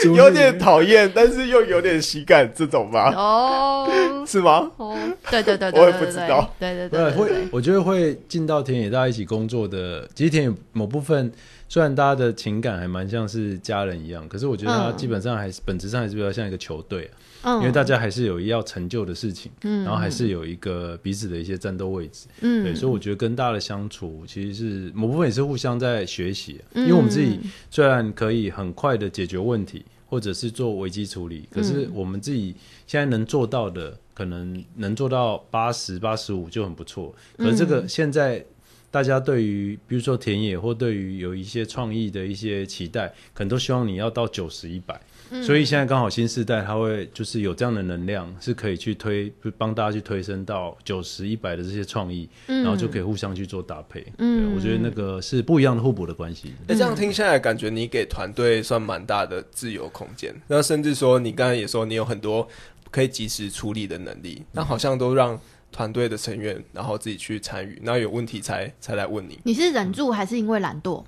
[0.02, 3.14] 是有点讨厌，但是又有点喜感这种吧？
[3.16, 4.70] 哦，是吗？
[4.78, 4.98] 哦，
[5.30, 11.32] 对对对，我也不知道，对对对，会，我觉得会进到田野大家一起工作的，其实田野某部分。
[11.70, 17.10] 虽然大家的情感还蛮像是家人一样，可是我觉得他基本上还是本质上还是比较像一个球队，
[17.44, 38.46] 因为大家还是有要成就的事情，然后还是有一个彼此的一些战斗位置，对，所以我觉得跟大家的相处其实是某部分也是互相在学习，因为我们自己虽然可以很快的解决问题，或者是做危机处理，可是我们自己现在能做到的，可能能做到八十八十五就很不错，可是这个现在。
[38.90, 45.00] 大家对于比如说田野或对于有一些创意的一些期待，可能都希望你要到九十一百，
[45.44, 54.06] 所以现在刚好新时代它会就是有这样的能量，是可以去推帮大家去推升到九十一百的这些创意，然后就可以互相去做搭配。
[54.18, 56.54] 嗯，我觉得那个是不一样的互补的关系。
[56.66, 62.48] 那这样听下来，感觉你给团队算蛮大的自由空间，那甚至说你刚才也说你有很多
[62.90, 65.40] 可以及时处理的能力，那好像都让。
[65.78, 69.40] 团队的成员，然后自己去参与，然后有问题才才来问你。
[69.44, 71.04] 你是忍住还是因为懒惰，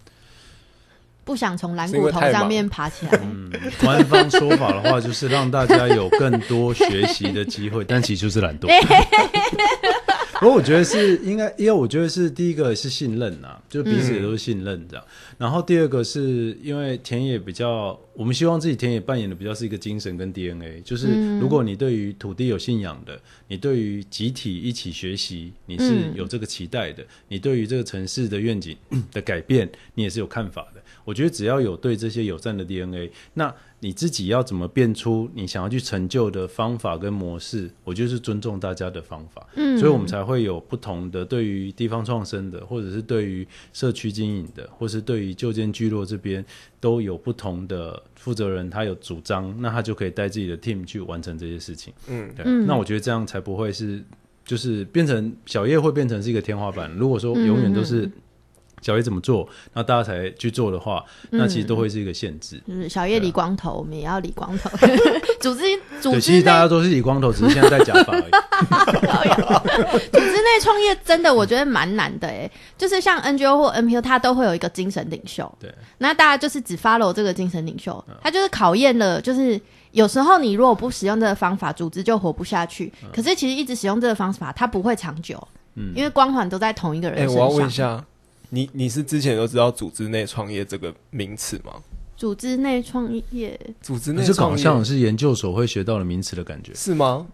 [1.24, 3.14] 不想从蓝骨头上面爬起来？
[3.20, 3.50] 嗯，
[3.82, 8.68] 官方说法的话就是让大家有更多学习的机会，但其实就是懒惰。
[10.40, 15.06] 不过我觉得是应该，因为我觉得是第一个是信任呐，就彼此也都是信任这样。
[15.38, 28.78] 然后第二个是因为田野比较，我们希望自己田野扮演的比较是一个精神跟 DNA，就是如果你对于土地有信仰的，你对于集体一起学习，你是有这个期待的，你对于这个城市的愿景
[29.12, 30.79] 的改变，你也是有看法的。
[31.06, 33.54] 我觉得只要有对这些友善的 DNA，那。
[33.82, 37.72] 你自己要怎么变出你想要去成就的方法跟模式？
[37.86, 46.46] 我就是尊重大家的方法，嗯，所以我们才会有不同的对于地方创生的，或者是对于社区经营的，或是对于旧建聚落这边
[46.82, 54.04] 都有不同的负责人，他有主张，那他就可以带自己的 team 去完成这些事情，嗯，对，那我觉得这样才不会是
[54.44, 56.94] 就是变成小叶会变成是一个天花板。
[56.98, 58.12] 如果说永远都是。
[58.82, 62.62] 小叶怎么做，那大家才去做的话，那其实都会是一一个限制。
[62.66, 64.70] 就是小叶理光头，我们也要理光头。
[65.42, 65.64] 组织
[66.00, 68.32] 组织，其实大家都是理光头，只是现在戴假发而已。
[70.10, 72.50] 组织内创业真的，我觉得蛮难的诶。
[72.78, 75.54] 就是像 NGO 或 NPO，它都会有一个精神领袖。
[75.60, 75.74] 对。
[75.98, 79.60] 那大家就是只 follow 这个精神领袖，他就是考验了，就是
[79.92, 82.92] 有时候你如果不使用这个方法，组织就活不下去。
[83.14, 85.46] 可是其实一直使用这个方法，它不会长久。
[85.76, 85.92] 嗯。
[85.94, 87.38] 因为光环都在同一个人身上。
[87.38, 88.06] 我要问一下。
[88.50, 91.74] 你你是之前都知道组织内创业这个名词吗？
[92.18, 97.26] 组织内创业，组织内创业，是像是研究所会学到的名词的感觉，是吗？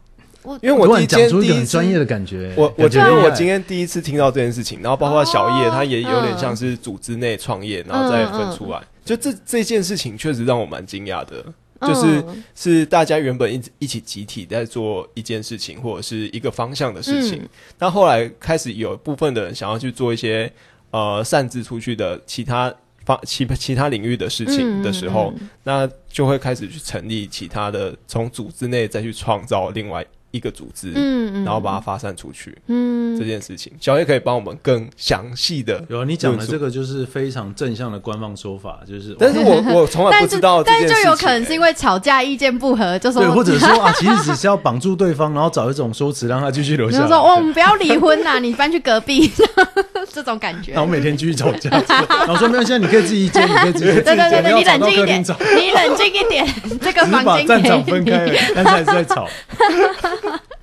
[0.43, 11.43] 我因为我突然讲出一个很专业的感觉，我我觉得我今天第一次听到这件事情，然后包括小叶，他也有点像是组织内创业，然后再分出来，就这这件事情确实让我蛮惊讶的，
[11.81, 12.23] 就是
[12.53, 17.41] 是大家原本一一起集体在做一件事情或者是一个方向的事情，
[17.79, 20.53] 那后来开始有部分的人想要去做一些。
[20.95, 30.05] 呃，擅自出去的其他方其其他领域的事情的时候，那就会开始去成立其他的，从组织内再去创造另外。
[30.35, 35.81] 一个组织，嗯，然后把它发散出去，嗯，这件事情，小叶可以帮我们更详细的。
[35.87, 46.99] 有你讲的这个就是非常正向的官方说法，就是，但是我我从来不知道，但是就有可能是因为吵架意见不合，就说，对，或者说 啊，其实只是要绑住对方，然后找一种说辞让他继续留下。
[46.99, 49.31] 就说，哦， 我们不要离婚呐，你搬去隔壁，
[50.11, 50.73] 这种感觉。
[50.73, 55.23] 然后每天继续吵架，然后说没有，现在你可以自己接，你可以自己接，对对对，你冷静一点，
[55.55, 56.45] 你冷静一点，
[56.81, 59.27] 这个房间站长分开，但是还是在吵。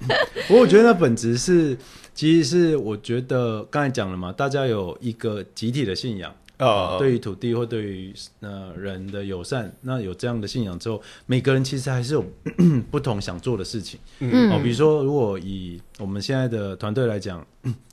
[0.49, 1.77] 不过我觉得那本质是，
[2.15, 12.25] 其实是我觉得刚才讲了嘛，大家有一个集体的信仰啊，对于土地或对于呃人的友善，那有这样的信仰之后，每个人其实还是有
[12.91, 13.99] 不同想做的事情。
[14.21, 17.45] 嗯，哦，比如说如果以我们现在的团队来讲，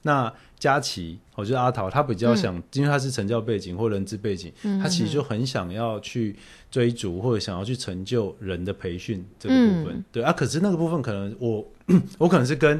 [0.04, 6.36] 那佳琪，我觉得阿桃他比较想，因为他是成教背景或人资背景，他其实就很想要去。
[6.72, 11.66] 追逐或者想要去成就人的培训这个部分，对啊，可是那个部分可能我
[12.20, 12.80] 我可能是跟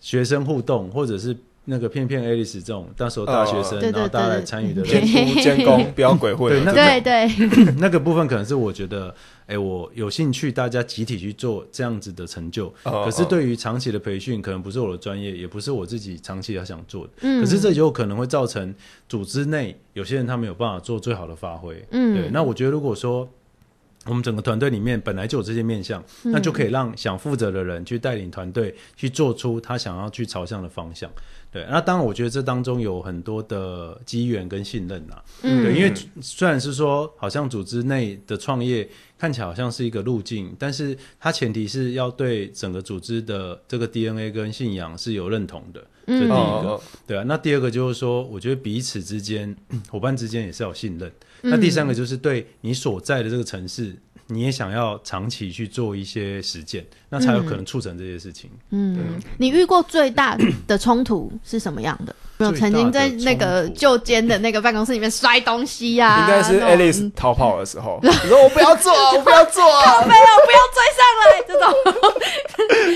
[0.00, 6.62] 学生互动，或者是那个片片 Alice 这种那时候大学生，然后大家来参与的监督监工，不要鬼混。
[6.74, 9.14] 对，对对， 那个部分可能是我觉得，
[9.52, 12.72] 哎，我有兴趣，大家集体去做这样子的成就。
[12.82, 17.10] 可是对于长期的培训，可能不是我的专业，也不是我自己长期要想做的。
[17.20, 18.74] 嗯，可是这有可能会造成
[19.08, 21.84] 组织内有些人他没有办法做最好的发挥。
[21.90, 23.28] 嗯，对，那我觉得如果说。
[24.04, 31.08] 我们整个团队里面本来就有这些面向，那就可以让想负责的人去带领团队去做出他想要去朝向的方向。
[31.52, 35.22] 对，那当然，我觉得这当中有很多的机缘跟信任呐。
[35.42, 38.88] 嗯，对，因为虽然是说，好像组织内的创业
[39.22, 45.80] 看起来好像是一个路径，但是它前提是要对整个组织的这个 DNA 跟信仰是有认同的。
[46.08, 47.22] 这第一个，对啊。
[47.28, 49.56] 那第二个就是说，我觉得彼此之间
[49.88, 51.08] 伙伴之间也是要信任。
[51.42, 53.94] 那第三个就是对你所在的这个城市。
[54.32, 58.50] 你也想要长期去做一些实践，那才有可能促成这些事情。
[58.70, 62.14] 嗯，你遇过最大的冲突是什么样的？
[62.42, 66.22] 有曾经在那个旧监的那个办公室里面摔东西呀？
[66.26, 69.62] 应该是 Alice 逃跑的时候，你说我不要做，我不要做，
[70.08, 71.72] 没有，不要追上来这种。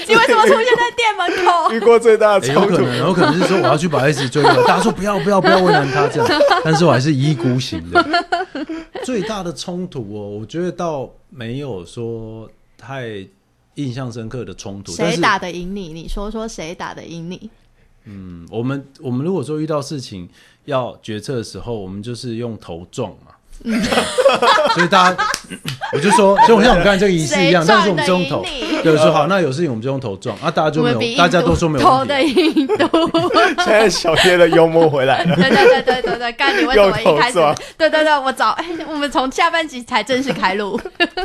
[0.09, 1.71] 你为什么出现在店门口？
[1.73, 8.05] 遇过最大的冲突，有可能，有可能是说我要去把 S 追了，大家说不要不要不要为难他这样，但是我还是一意孤行的。
[9.05, 13.27] 最大的冲突哦，我觉得倒没有说太
[13.75, 14.93] 印象深刻的冲突。
[14.93, 15.93] 谁打得赢你？
[15.93, 17.51] 你说说谁打得赢你？
[18.05, 20.29] 嗯，我们我们如果说遇到事情
[20.65, 23.11] 要决策的时候，我们就是用头撞
[23.65, 23.79] 嘛。
[24.75, 25.17] 所以大家，
[25.93, 28.45] 我就说，就像我们刚才这个仪式一样，但是我们是用头。
[28.83, 33.11] 对，说好，那有事情我们就用头撞啊，大家就没有，大家都说没有头的印度。
[33.59, 35.35] 现在小叶的幽默回来了。
[35.37, 37.39] 对对对对对对，刚你为什么一开始？
[37.77, 40.81] 对对对，我早，哎，我们从下半集才正式开录。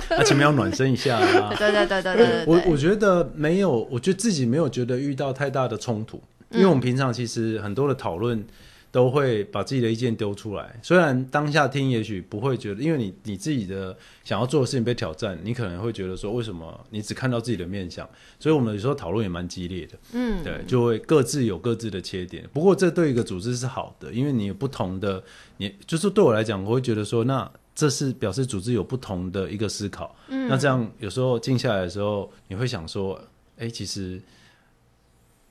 [0.10, 1.54] 那前面要暖身一下啊。
[1.58, 2.44] 对对对对对。
[2.48, 8.44] 我我觉得没有，我觉得自己没有觉得遇到太大的冲突，因为我们平常其实很多的讨论。
[8.92, 18.08] 都会把自己的意见丢出来，虽然当下听也许不会觉得，因为你你自己的想要做的事情被挑战，你可能会觉得说，为什么你只看到自己的面相？
[18.38, 22.46] 所以我们有时候讨论也蛮激烈的，嗯，对，就会各自有各自的缺点。
[22.52, 25.24] 不过这对一个组织是好的，因为你有不同的，
[25.56, 30.14] 你就是对我来讲，我会觉得说，那这是表示组织有不同的一个思考。
[30.28, 33.18] 嗯，那这样有时候静下来的时候，你会想说，
[33.58, 34.22] 哎，其实。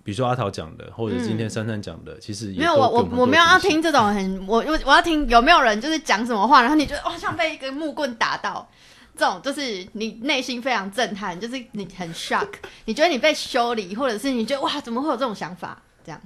[0.03, 8.69] 比如说阿桃讲的，或者今天珊珊讲的，其实没有我我我没有要听这种很我我我要听有没有人就是讲什么话，然后你觉得哇像被一根木棍打到，
[9.17, 12.49] 这种就是你内心非常震撼，就是你很 shock，
[12.87, 15.83] 你觉得你被修理，或者是你觉得哇怎么会有这种想法？
[16.05, 16.21] 这样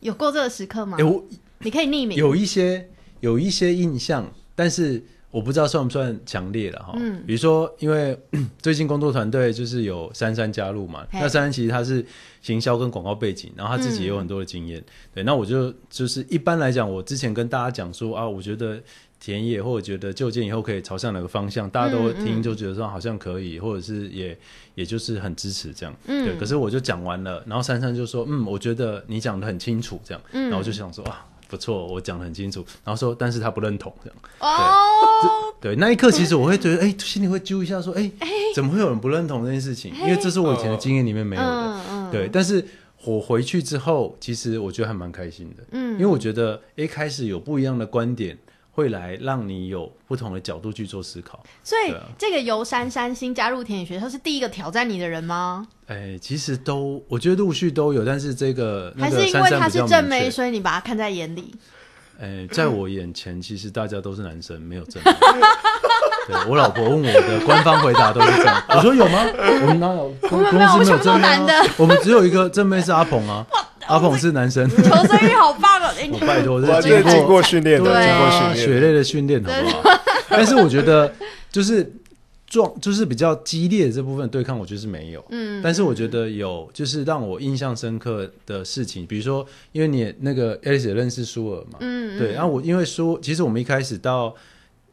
[0.00, 0.96] 有过这个时刻吗？
[0.98, 1.24] 有，
[1.60, 2.18] 你可以匿名。
[2.18, 2.88] 有一些
[3.20, 5.04] 有一些印象，但是。
[5.32, 8.16] 我不知道算不算强烈了哈，嗯，比如说，因为
[8.60, 12.04] 最近工作团队就是有珊珊加入嘛，那珊珊其实她是
[12.42, 18.78] 行销跟广告背景，然后她自己也有很多的经验，对，那我就就是一般来讲，我之前跟大家讲说啊，我觉得
[19.18, 24.38] 田野或者觉得就近以后可以朝向哪个方向，大家都听就觉得说好像可以，或者是也
[24.74, 31.26] 也就是很支持这样，嗯，对，可是我就讲完了，然后珊珊就说，嗯，我觉得你讲的很清楚这样，嗯，然后我就想说啊。
[31.52, 32.64] 不错，我讲的很清楚。
[32.82, 34.18] 然后说，但是他不认同这样。
[34.40, 38.10] 哦，对，那一刻其实我会觉得，哎，心里会揪一下，说，哎，
[38.54, 39.94] 怎么会有人不认同这件事情？
[39.94, 42.08] 因为这是我以前的经验里面没有的。
[42.10, 42.64] 对，但是
[43.04, 45.62] 我回去之后，其实我觉得还蛮开心的。
[45.72, 48.38] 嗯，因为我觉得，一开始有不一样的观点。
[48.74, 55.66] 会来让你有不同的角度去做思考，所以这个游山山新加入田野学校是第一个挑战你的人吗？
[55.86, 61.54] 哎，其实都我觉得陆续都有，但是这个还是因为他是正妹，所以你把他看在眼里。
[62.18, 65.12] 哎，在我眼前，其实大家都是男生，没有正妹。
[66.28, 69.26] 对我老婆问我的官方回答都是这样，我说有吗？
[69.36, 71.28] 我们哪有公司没有正妹？
[71.76, 73.44] 我们只有一个正妹是阿鹏啊。
[73.92, 75.92] 阿鹏是男生，求生欲好棒哦！
[76.12, 80.00] 我拜托，是经过训练，的，经过训练，血泪的训练，好不好？
[80.30, 81.12] 但是我觉得，
[81.50, 81.92] 就是
[82.46, 85.22] 壮，就是比较激烈的这部分对抗，我觉得是没有。
[85.28, 94.34] 嗯，但是我觉得有，就是让我印象深刻的事情，比如说，因为你那个 Alice 认识舒尔嘛，嗯，对，然后我因为舒，其实我们一开始到。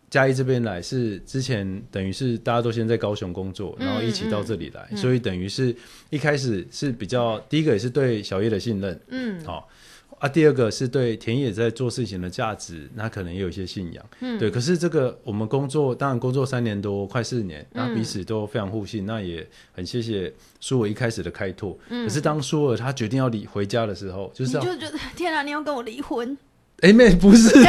[0.09, 5.75] 嘉义这边来是之前等于是大家都先在高雄工作，然后一起到这里来，所以等于是
[6.09, 9.69] 一开始是比较第一个也是对小叶的信任，嗯，好
[10.17, 14.51] 啊，第二个是对田野在做事情的价值，那可能也有一些信仰，嗯，对。
[14.51, 21.77] 可是这个我们工作当然工作三年多，快四年，那彼此都非常互信，那也很谢谢舒尔一开始的开拓。
[21.87, 26.37] 可是当舒尔他决定要离回家的时候，就是你就觉得天啊，你要跟我离婚。
[26.81, 27.49] 哎妹，不是，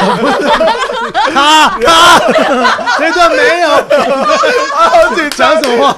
[1.35, 2.21] 他他
[2.99, 4.93] 这段没有，啊，
[5.37, 5.97] 讲什么话？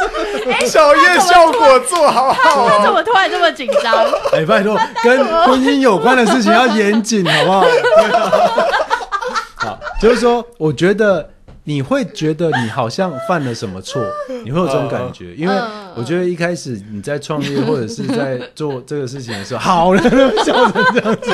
[0.66, 3.92] 小叶效果做好好，他怎么突然这么紧张？
[4.32, 7.64] 哎，拜托，跟婚姻有关的事情要严谨，好不好？
[9.56, 11.28] 好，就是说，我觉得。
[11.68, 14.00] 你会觉得你好像犯了什么错？
[14.44, 15.54] 你会有这种感觉，因为
[15.96, 20.00] 我觉得一开始你在创业或者是在做这个事情的时候，好了，
[20.44, 21.30] 笑成这样子，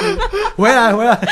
[0.57, 1.19] 回来回来。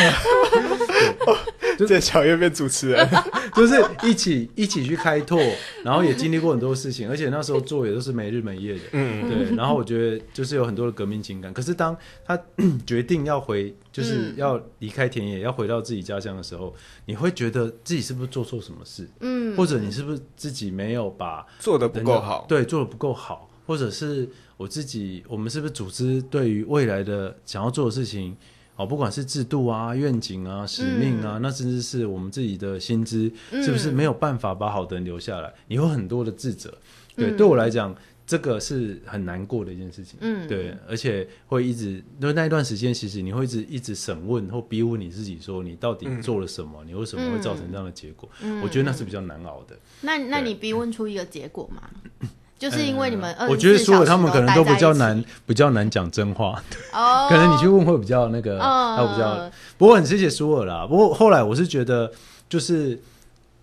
[1.86, 3.08] 这小叶变主持人，
[3.54, 5.40] 就是一起一起去开拓，
[5.84, 9.56] 然后也经历过很多事情，而且那时候做也都是没日没夜的，嗯，对。
[9.56, 12.38] 然后我觉得就是有很多的革命情感，可是当他
[12.86, 16.74] 决定要回，就是要离开田野，要回到自己家乡的时候，
[17.06, 19.08] 你会觉得自己是不是做错什么事？
[19.20, 28.36] 嗯，或者你是不是自己没有把做的不够好，对，做的不够好，或者是我自己，我们是不是组织对于未来的想要做的事情？
[28.80, 33.30] 哦，不管是制度啊、愿景啊、使命啊，那甚至是我们自己的薪资，
[33.62, 35.52] 是不是没有办法把好的人留下来？
[35.66, 36.72] 你有很多的自责。
[37.14, 37.94] 对，对我来讲，
[38.26, 40.16] 这个是很难过的一件事情。
[40.22, 46.82] 嗯，对，而且会一直，因为那一段时间，其实你会一直一直审问或逼问你自己，说你到底做了什么？
[46.86, 48.26] 你为什么会造成这样的结果？
[48.62, 49.78] 我觉得那是比较难熬的。
[50.00, 51.90] 那那你逼问出一个结果吗？
[52.60, 56.62] 就是因为你们，我觉得所有他们可能都比较难，比较难讲真话。
[56.92, 59.50] 哦， 可能你去问会比较那个，他比较。
[59.78, 60.86] 不过很谢谢苏尔啦。
[60.86, 62.12] 不过后来我是觉得，
[62.50, 63.00] 就是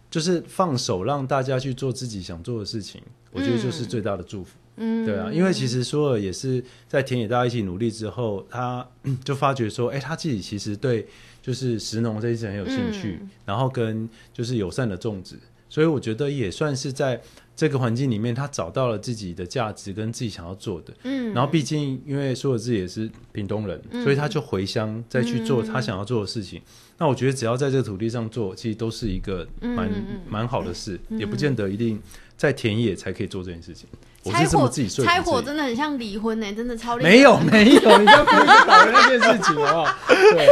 [0.10, 3.00] 就是放手让大家去做自己想做的事情，
[3.32, 4.58] 我觉得就是最大的祝福。
[4.78, 8.84] 嗯，对啊，因为其实苏尔也是在田野大家一起努力之后，他
[9.24, 11.08] 就发觉说，哎，他自己其实对
[11.40, 15.36] 就是石农这件事很有兴趣，然后跟就是友善的种植，
[15.70, 17.22] 所以我觉得也算是在。
[17.58, 20.94] 这个环境里面，他找到了自己的价值跟自己想要做的。
[21.02, 26.62] 嗯，然后毕竟因为说的自己也是屏东人，所以他就回乡再去做他想要做的事情。
[27.00, 29.90] 那我觉得只要在这个土地上做，其实都是一个蛮
[30.30, 32.00] 蛮好的事，也不见得一定
[32.38, 33.90] 在田野才可以做这件事情。
[34.28, 35.06] 我是这么自己说。
[35.06, 39.88] 拆伙真的很像离婚呢，真的超厉害没有没有，你不要故意搞那件事情好不好？
[40.08, 40.48] 对，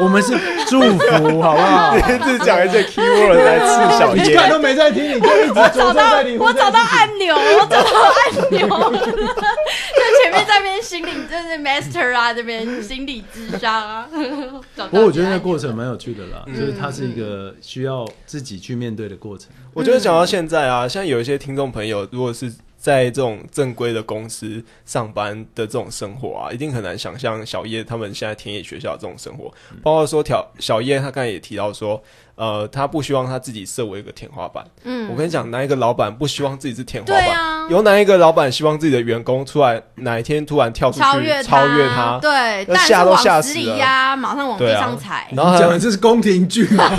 [0.00, 0.32] 我们是
[0.66, 1.94] 祝福好不好？
[1.98, 14.08] 你一直讲一些 key word 来刺小叶，你看都没在听，你就一直找到我找到按钮，我找到按钮，就前面在边心理就是 master 啊，这边心理智商啊。
[14.10, 19.48] 不过我觉得那过程蛮有趣的啦，就是它是一个需要自己去面对的过程。
[19.74, 22.52] 我觉得讲到现在啊，像有一些听众朋友，如果是。
[22.78, 29.52] 在这种正规的公司上班的这种生活啊，一定很难想象小叶他们现在田野学校这种生活。
[29.82, 32.00] 包括说，小小叶他刚才也提到说，
[32.36, 34.64] 呃，他不希望他自己设为一个天花板。
[34.84, 37.68] 嗯，我跟你讲，哪一个老板不希望自己是天花板？
[37.68, 42.18] 有哪一个老板希望自己的员工出来哪一天突然跳出去超越他？
[42.22, 45.28] 对，吓都吓死了，马上往地上踩。
[45.32, 46.88] 然后讲的这是宫廷剧吗？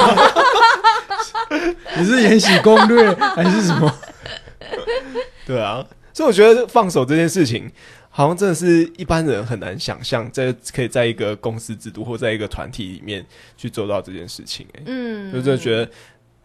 [1.98, 3.92] 你是《延禧攻略》还是什么？
[5.50, 5.84] 对啊，
[6.14, 7.72] 所以我觉得放手这件事情，
[8.12, 13.26] 好像真的是一般人很难想象，在可以在一个公司制度或在一个团体里面
[13.58, 14.68] 去做到这件事情。
[14.74, 15.92] 哎，嗯，就真的觉得，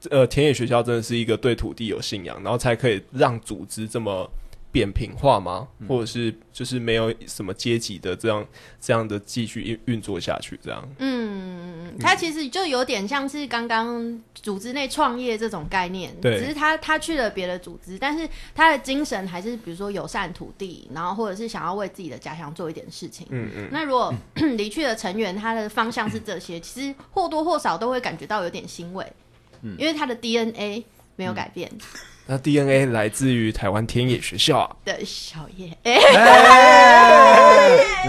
[0.09, 4.26] 呃，田野学校真的是一个对土地有信仰，然后才可以让组织这么。
[4.75, 5.68] 扁平化吗？
[5.87, 8.45] 或者是就是没有什么阶级的这样
[8.81, 10.59] 这样的继续运运作下去？
[10.61, 23.25] 这样，嗯，它其实就有点像是刚刚组织内创业这种概念，对，只是他他去了别的组织，但是他的精神还是比如说友善土地，然后或者是想要为自己的家乡做一点事情。
[23.31, 23.68] 嗯嗯。
[23.70, 24.12] 那如果
[24.59, 29.07] 离去的成员他的方向是这些，其实或多或少都会感觉到有点欣慰，
[29.62, 31.70] 嗯，因为他的 DNA 没有改变。
[32.27, 35.95] 那 DNA 来自于台湾田野学校的小叶，没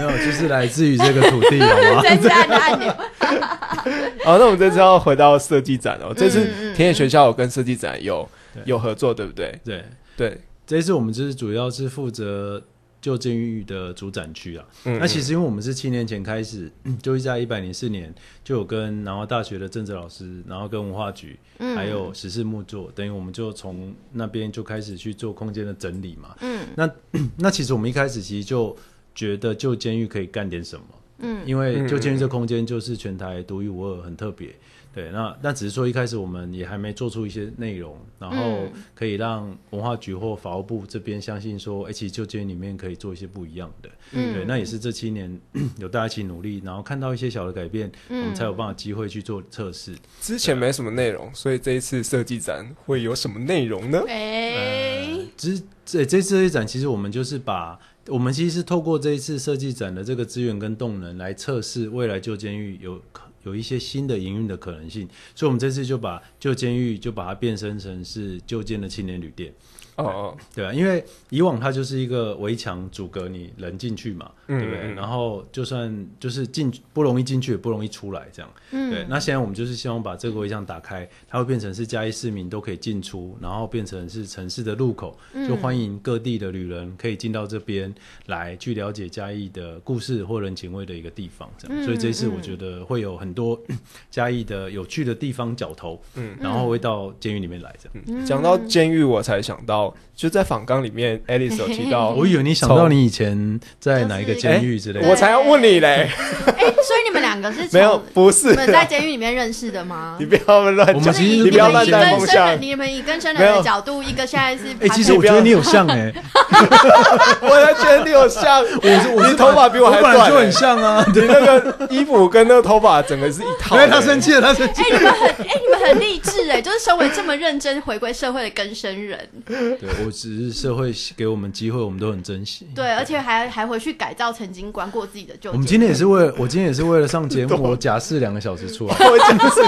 [0.02, 2.02] 有，就是来自于这个土地，好吗？
[4.24, 6.14] 好，那我们这次要回到设计展哦。
[6.16, 8.28] 这次田野学校有跟设计展有
[8.64, 9.58] 有合作，对不对？
[9.64, 9.84] 对
[10.16, 12.62] 对，这次我们就是主要是负责。
[13.06, 16.68] 旧监狱的主展区啊，那其实因为我们是七年前开始，
[17.00, 21.38] 就在一百零四年就有跟南华大学的政治老师，然后跟文化局，
[21.76, 26.34] 还有十四木作，等于我们就从那边就开始去做空间的整理嘛。
[26.40, 26.90] 嗯，那
[27.38, 28.76] 那其实我们一开始其实就
[29.14, 30.84] 觉得旧监狱可以干点什么，
[31.20, 34.52] 嗯，因为旧监狱这空间就是全台独一无二，很特别。
[34.96, 38.62] 对，那那只是说一开始我们也还没做出一些内容，然后
[38.94, 43.90] 可以让文化局或法务部这边相信说，哎，其实就监里面可以做一些不一样的。
[44.12, 45.38] 嗯，对，那也是这七年
[45.76, 49.94] 有大家一起努力，然后看到一些小的改变，我们才有办法机会去做测试。
[50.18, 54.02] 之前没什么内容，所以这一次设计展会有什么内容呢？
[54.08, 55.50] 哎，这
[55.84, 62.98] 这这次设计展其实我们就是把我们其实是透过这一次设计展的这个资源跟动能来测试未来旧监狱有。
[63.46, 69.54] 有一些新的营运的可能性，所以我们这次就把旧监狱就把它变身成是旧建的青年旅店。
[69.96, 74.80] 哦哦，对啊，因为以往它就是一个围墙阻隔你人进去嘛，嗯对不对？
[74.84, 78.50] 嗯然后就算就是进不容易进去，也不容易出来，这样。
[78.72, 87.94] 嗯对，那现在我们就是希望把这个围墙打开，它会变成是嘉义市民都可以进出，然后变成是城市的入口，嗯就欢迎各地的旅人可以进到这边
[88.26, 91.82] 来去了解嘉义的故事或人情味的一个地方，这样。
[91.82, 93.58] 嗯所以这一次嗯我觉得会有很多
[94.10, 98.04] 嘉义的有趣的地方角头，嗯然后会到监狱里面来这样。
[98.08, 105.08] 嗯讲到监狱，我才想到，就在访纲里面，Alice 有提到， 我以为你想到你以前在哪一个监狱之类的。
[105.08, 106.08] 我才要问你嘞，
[107.06, 110.26] 以你们两个是没有，不是你们在监狱里面认识的吗你？
[110.26, 116.12] 不要乱讲，我们其实你不要乱以带风向更生人，，你们以跟生人的角度，一个现在是哎、其实我觉得你有像哎、
[117.40, 121.04] 我才觉得你有像，我是我是你头发比我还短欸本来就很像啊。
[121.14, 124.82] 你那个衣服跟那个头发整个是一套对，的，他生气了，他生气。
[124.82, 132.66] 哎、你们很哎、你们很励志哎， 就是身为这么认真回归社会的更生人，对我只是社会给我们机会，我们都很珍惜。
[132.74, 135.52] 对，而且还还回去改造曾经关过自己的旧。
[135.52, 138.94] 我们今天也是为了，我今天也是为了上节目， 我假释两个小时出来。
[139.08, 139.60] 我讲是，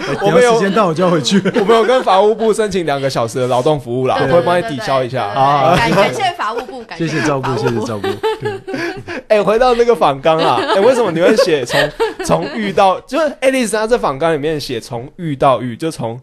[0.10, 1.40] 哎我没有时间到我就要回去。
[1.54, 5.24] 我们有跟法务部申请两个小时的劳动服务啦，对我会帮你抵消一下。
[5.26, 8.08] 啊感感谢法务部，感谢谢照顾，谢谢照顾。
[9.28, 11.90] 哎、回到那个访纲啊，哎、为什么你会写从
[12.24, 16.20] 从遇到，就是爱丽丝她在访纲里面写从遇到遇，就从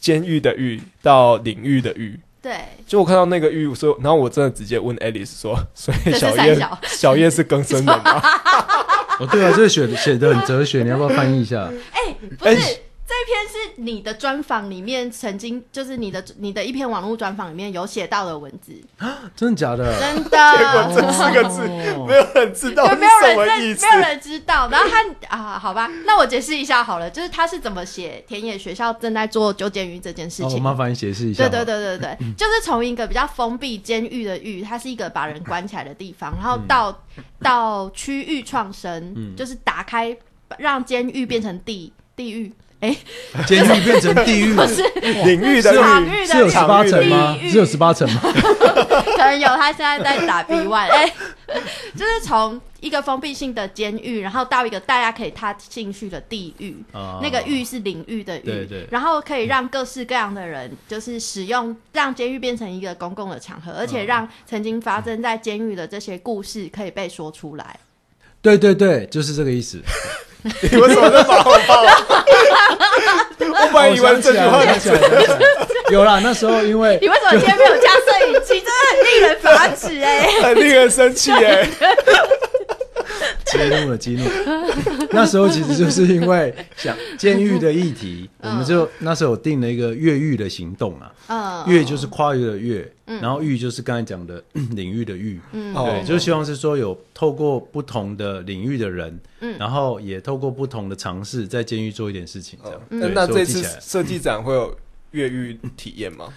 [0.00, 2.18] 监狱的狱到领域的狱。
[2.42, 2.52] 对，
[2.86, 8.22] 就我看到那个狱，所以然后我真的直接问 Alice 说，所以小叶小小叶是更生人吗？
[9.20, 11.70] 哦，对啊，这个写写的很哲学，你要不要翻译一下？
[11.92, 12.76] 哎、不哎是。
[13.10, 18.72] 这篇是你的专访里面曾经，就是你的你的一篇网络专访里面有写到的文字，
[19.34, 19.98] 真的假的？
[19.98, 21.62] 真的结果这，四个字
[21.96, 23.92] 哦没有人知道没有什人在，么意思没。
[23.94, 24.68] 有人知道。
[24.68, 30.62] 然后他啊，好吧，那我解释一下好了，就是他是怎么写田野学校正在做纠监狱这件事哦，情。
[30.62, 31.48] 麻烦你解释一下。
[31.48, 37.02] 对对对对对，就是从一个比较封闭监狱的狱，它是一个把人关起来的地方，然后到、
[37.42, 40.16] 到区域创生，就是打开
[40.58, 42.96] 让监狱变成地地狱，哎，
[43.46, 44.82] 监狱变成地狱，不是
[45.24, 47.38] 领域的场狱域的是有十八层吗？
[47.42, 48.20] 是有十八层吗？
[49.16, 51.12] 可能有，他现在在打 B one，哎、
[51.94, 56.74] 就是从一个封闭性的监狱，然后到一个大家可以踏进去的地狱。
[56.92, 67.78] 啊那个狱是领域的域，对对然后可以让各式各样的人，就是使用让监狱变成一个公共的场合，而且让曾经发生在监狱的这些故事可以被说出来。
[68.42, 69.78] 对对对，就是这个意思。
[70.42, 71.82] 你为什么在马后炮？
[73.38, 78.60] 我本来以为这句话我想起来了我想起来了有啦，那时候因为 你为什么今天没有加摄影机？
[78.60, 81.68] 真的很令人发指哎、 很令人生气哎。
[83.46, 84.24] 激怒了，激怒。
[85.10, 91.12] 那时候其实就是因为想监狱的议题，我们就那时候有定了一个越狱的行动啊。
[91.28, 94.42] 嗯，越就是跨越的越，然后域就是刚才讲的
[94.72, 95.74] 领域的域，嗯。
[95.74, 95.86] 哦。
[95.86, 99.18] 对，就希望是说有透过不同的领域的人，
[99.58, 102.80] 然后也透过不同的尝试，在监狱做一点事情，这样。
[102.88, 104.76] 那对那这次设计展会有
[105.12, 106.32] 越狱体验吗？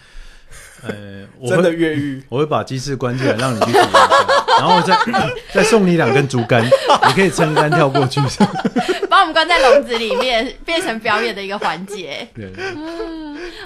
[0.82, 2.22] 呃，我真的越狱？
[2.30, 4.26] 我会把鸡翅关起来，让你去体验一下，
[4.60, 4.98] 然后再
[5.54, 8.20] 再送你两根竹竿，你可以撑竿跳过去。
[9.10, 12.28] 把我们关在笼子里面，变成表演的一个环节。
[12.34, 12.52] 对，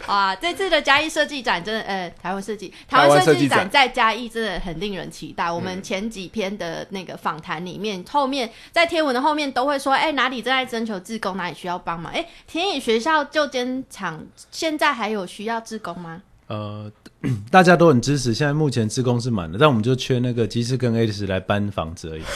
[0.05, 5.49] 啊，这次的嘉义设计展真的，呃，台湾设计，台台湾湾设设计展在嘉义真的很令人期待。
[5.49, 12.11] 我们前几篇的那个访谈里面，后面在贴文的后面都会说，哎、哪里正在征求志工，哪里需要帮忙。
[12.11, 16.21] 哎、田野学校旧监厂现在还有需要志工吗？
[16.47, 16.91] 呃，
[17.51, 22.23] 大家都很支持，现在目前职工是满的，但我们就缺那个鸡翅跟 Alice 来搬房子而已。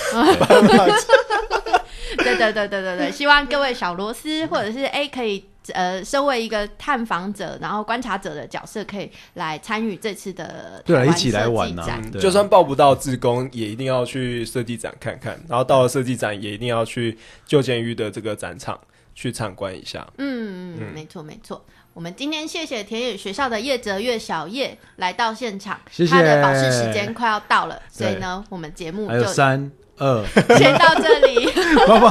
[2.18, 15.39] 对对对对对对，希望各位小螺丝或者是 A、可以呃，身为一个探访者，然后观察者的角色，可以来参与这次的对啊，一起来玩呐、啊就算报不到自工，也一定要去设计展看看。
[15.47, 18.78] 然后到了设计展，也一定要去旧监狱的这个展场
[19.16, 20.05] 去参观一下。
[20.18, 21.64] 嗯，嗯没错没错。
[21.94, 30.26] 我们今天谢谢田野学校的叶哲月小叶来到现场，谢谢他的保释时间快要到了，所以呢，我们节目就三二，
[30.58, 31.46] 先到这里。
[31.86, 32.10] 拜拜。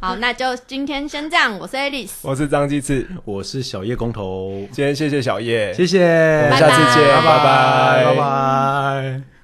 [0.00, 1.56] 好，那就今天先这样。
[1.58, 6.04] 我是 Alice，我是张继次，我是小叶工头，今天谢谢小叶，谢谢，
[6.44, 9.39] 我们下次见，拜拜拜，拜拜。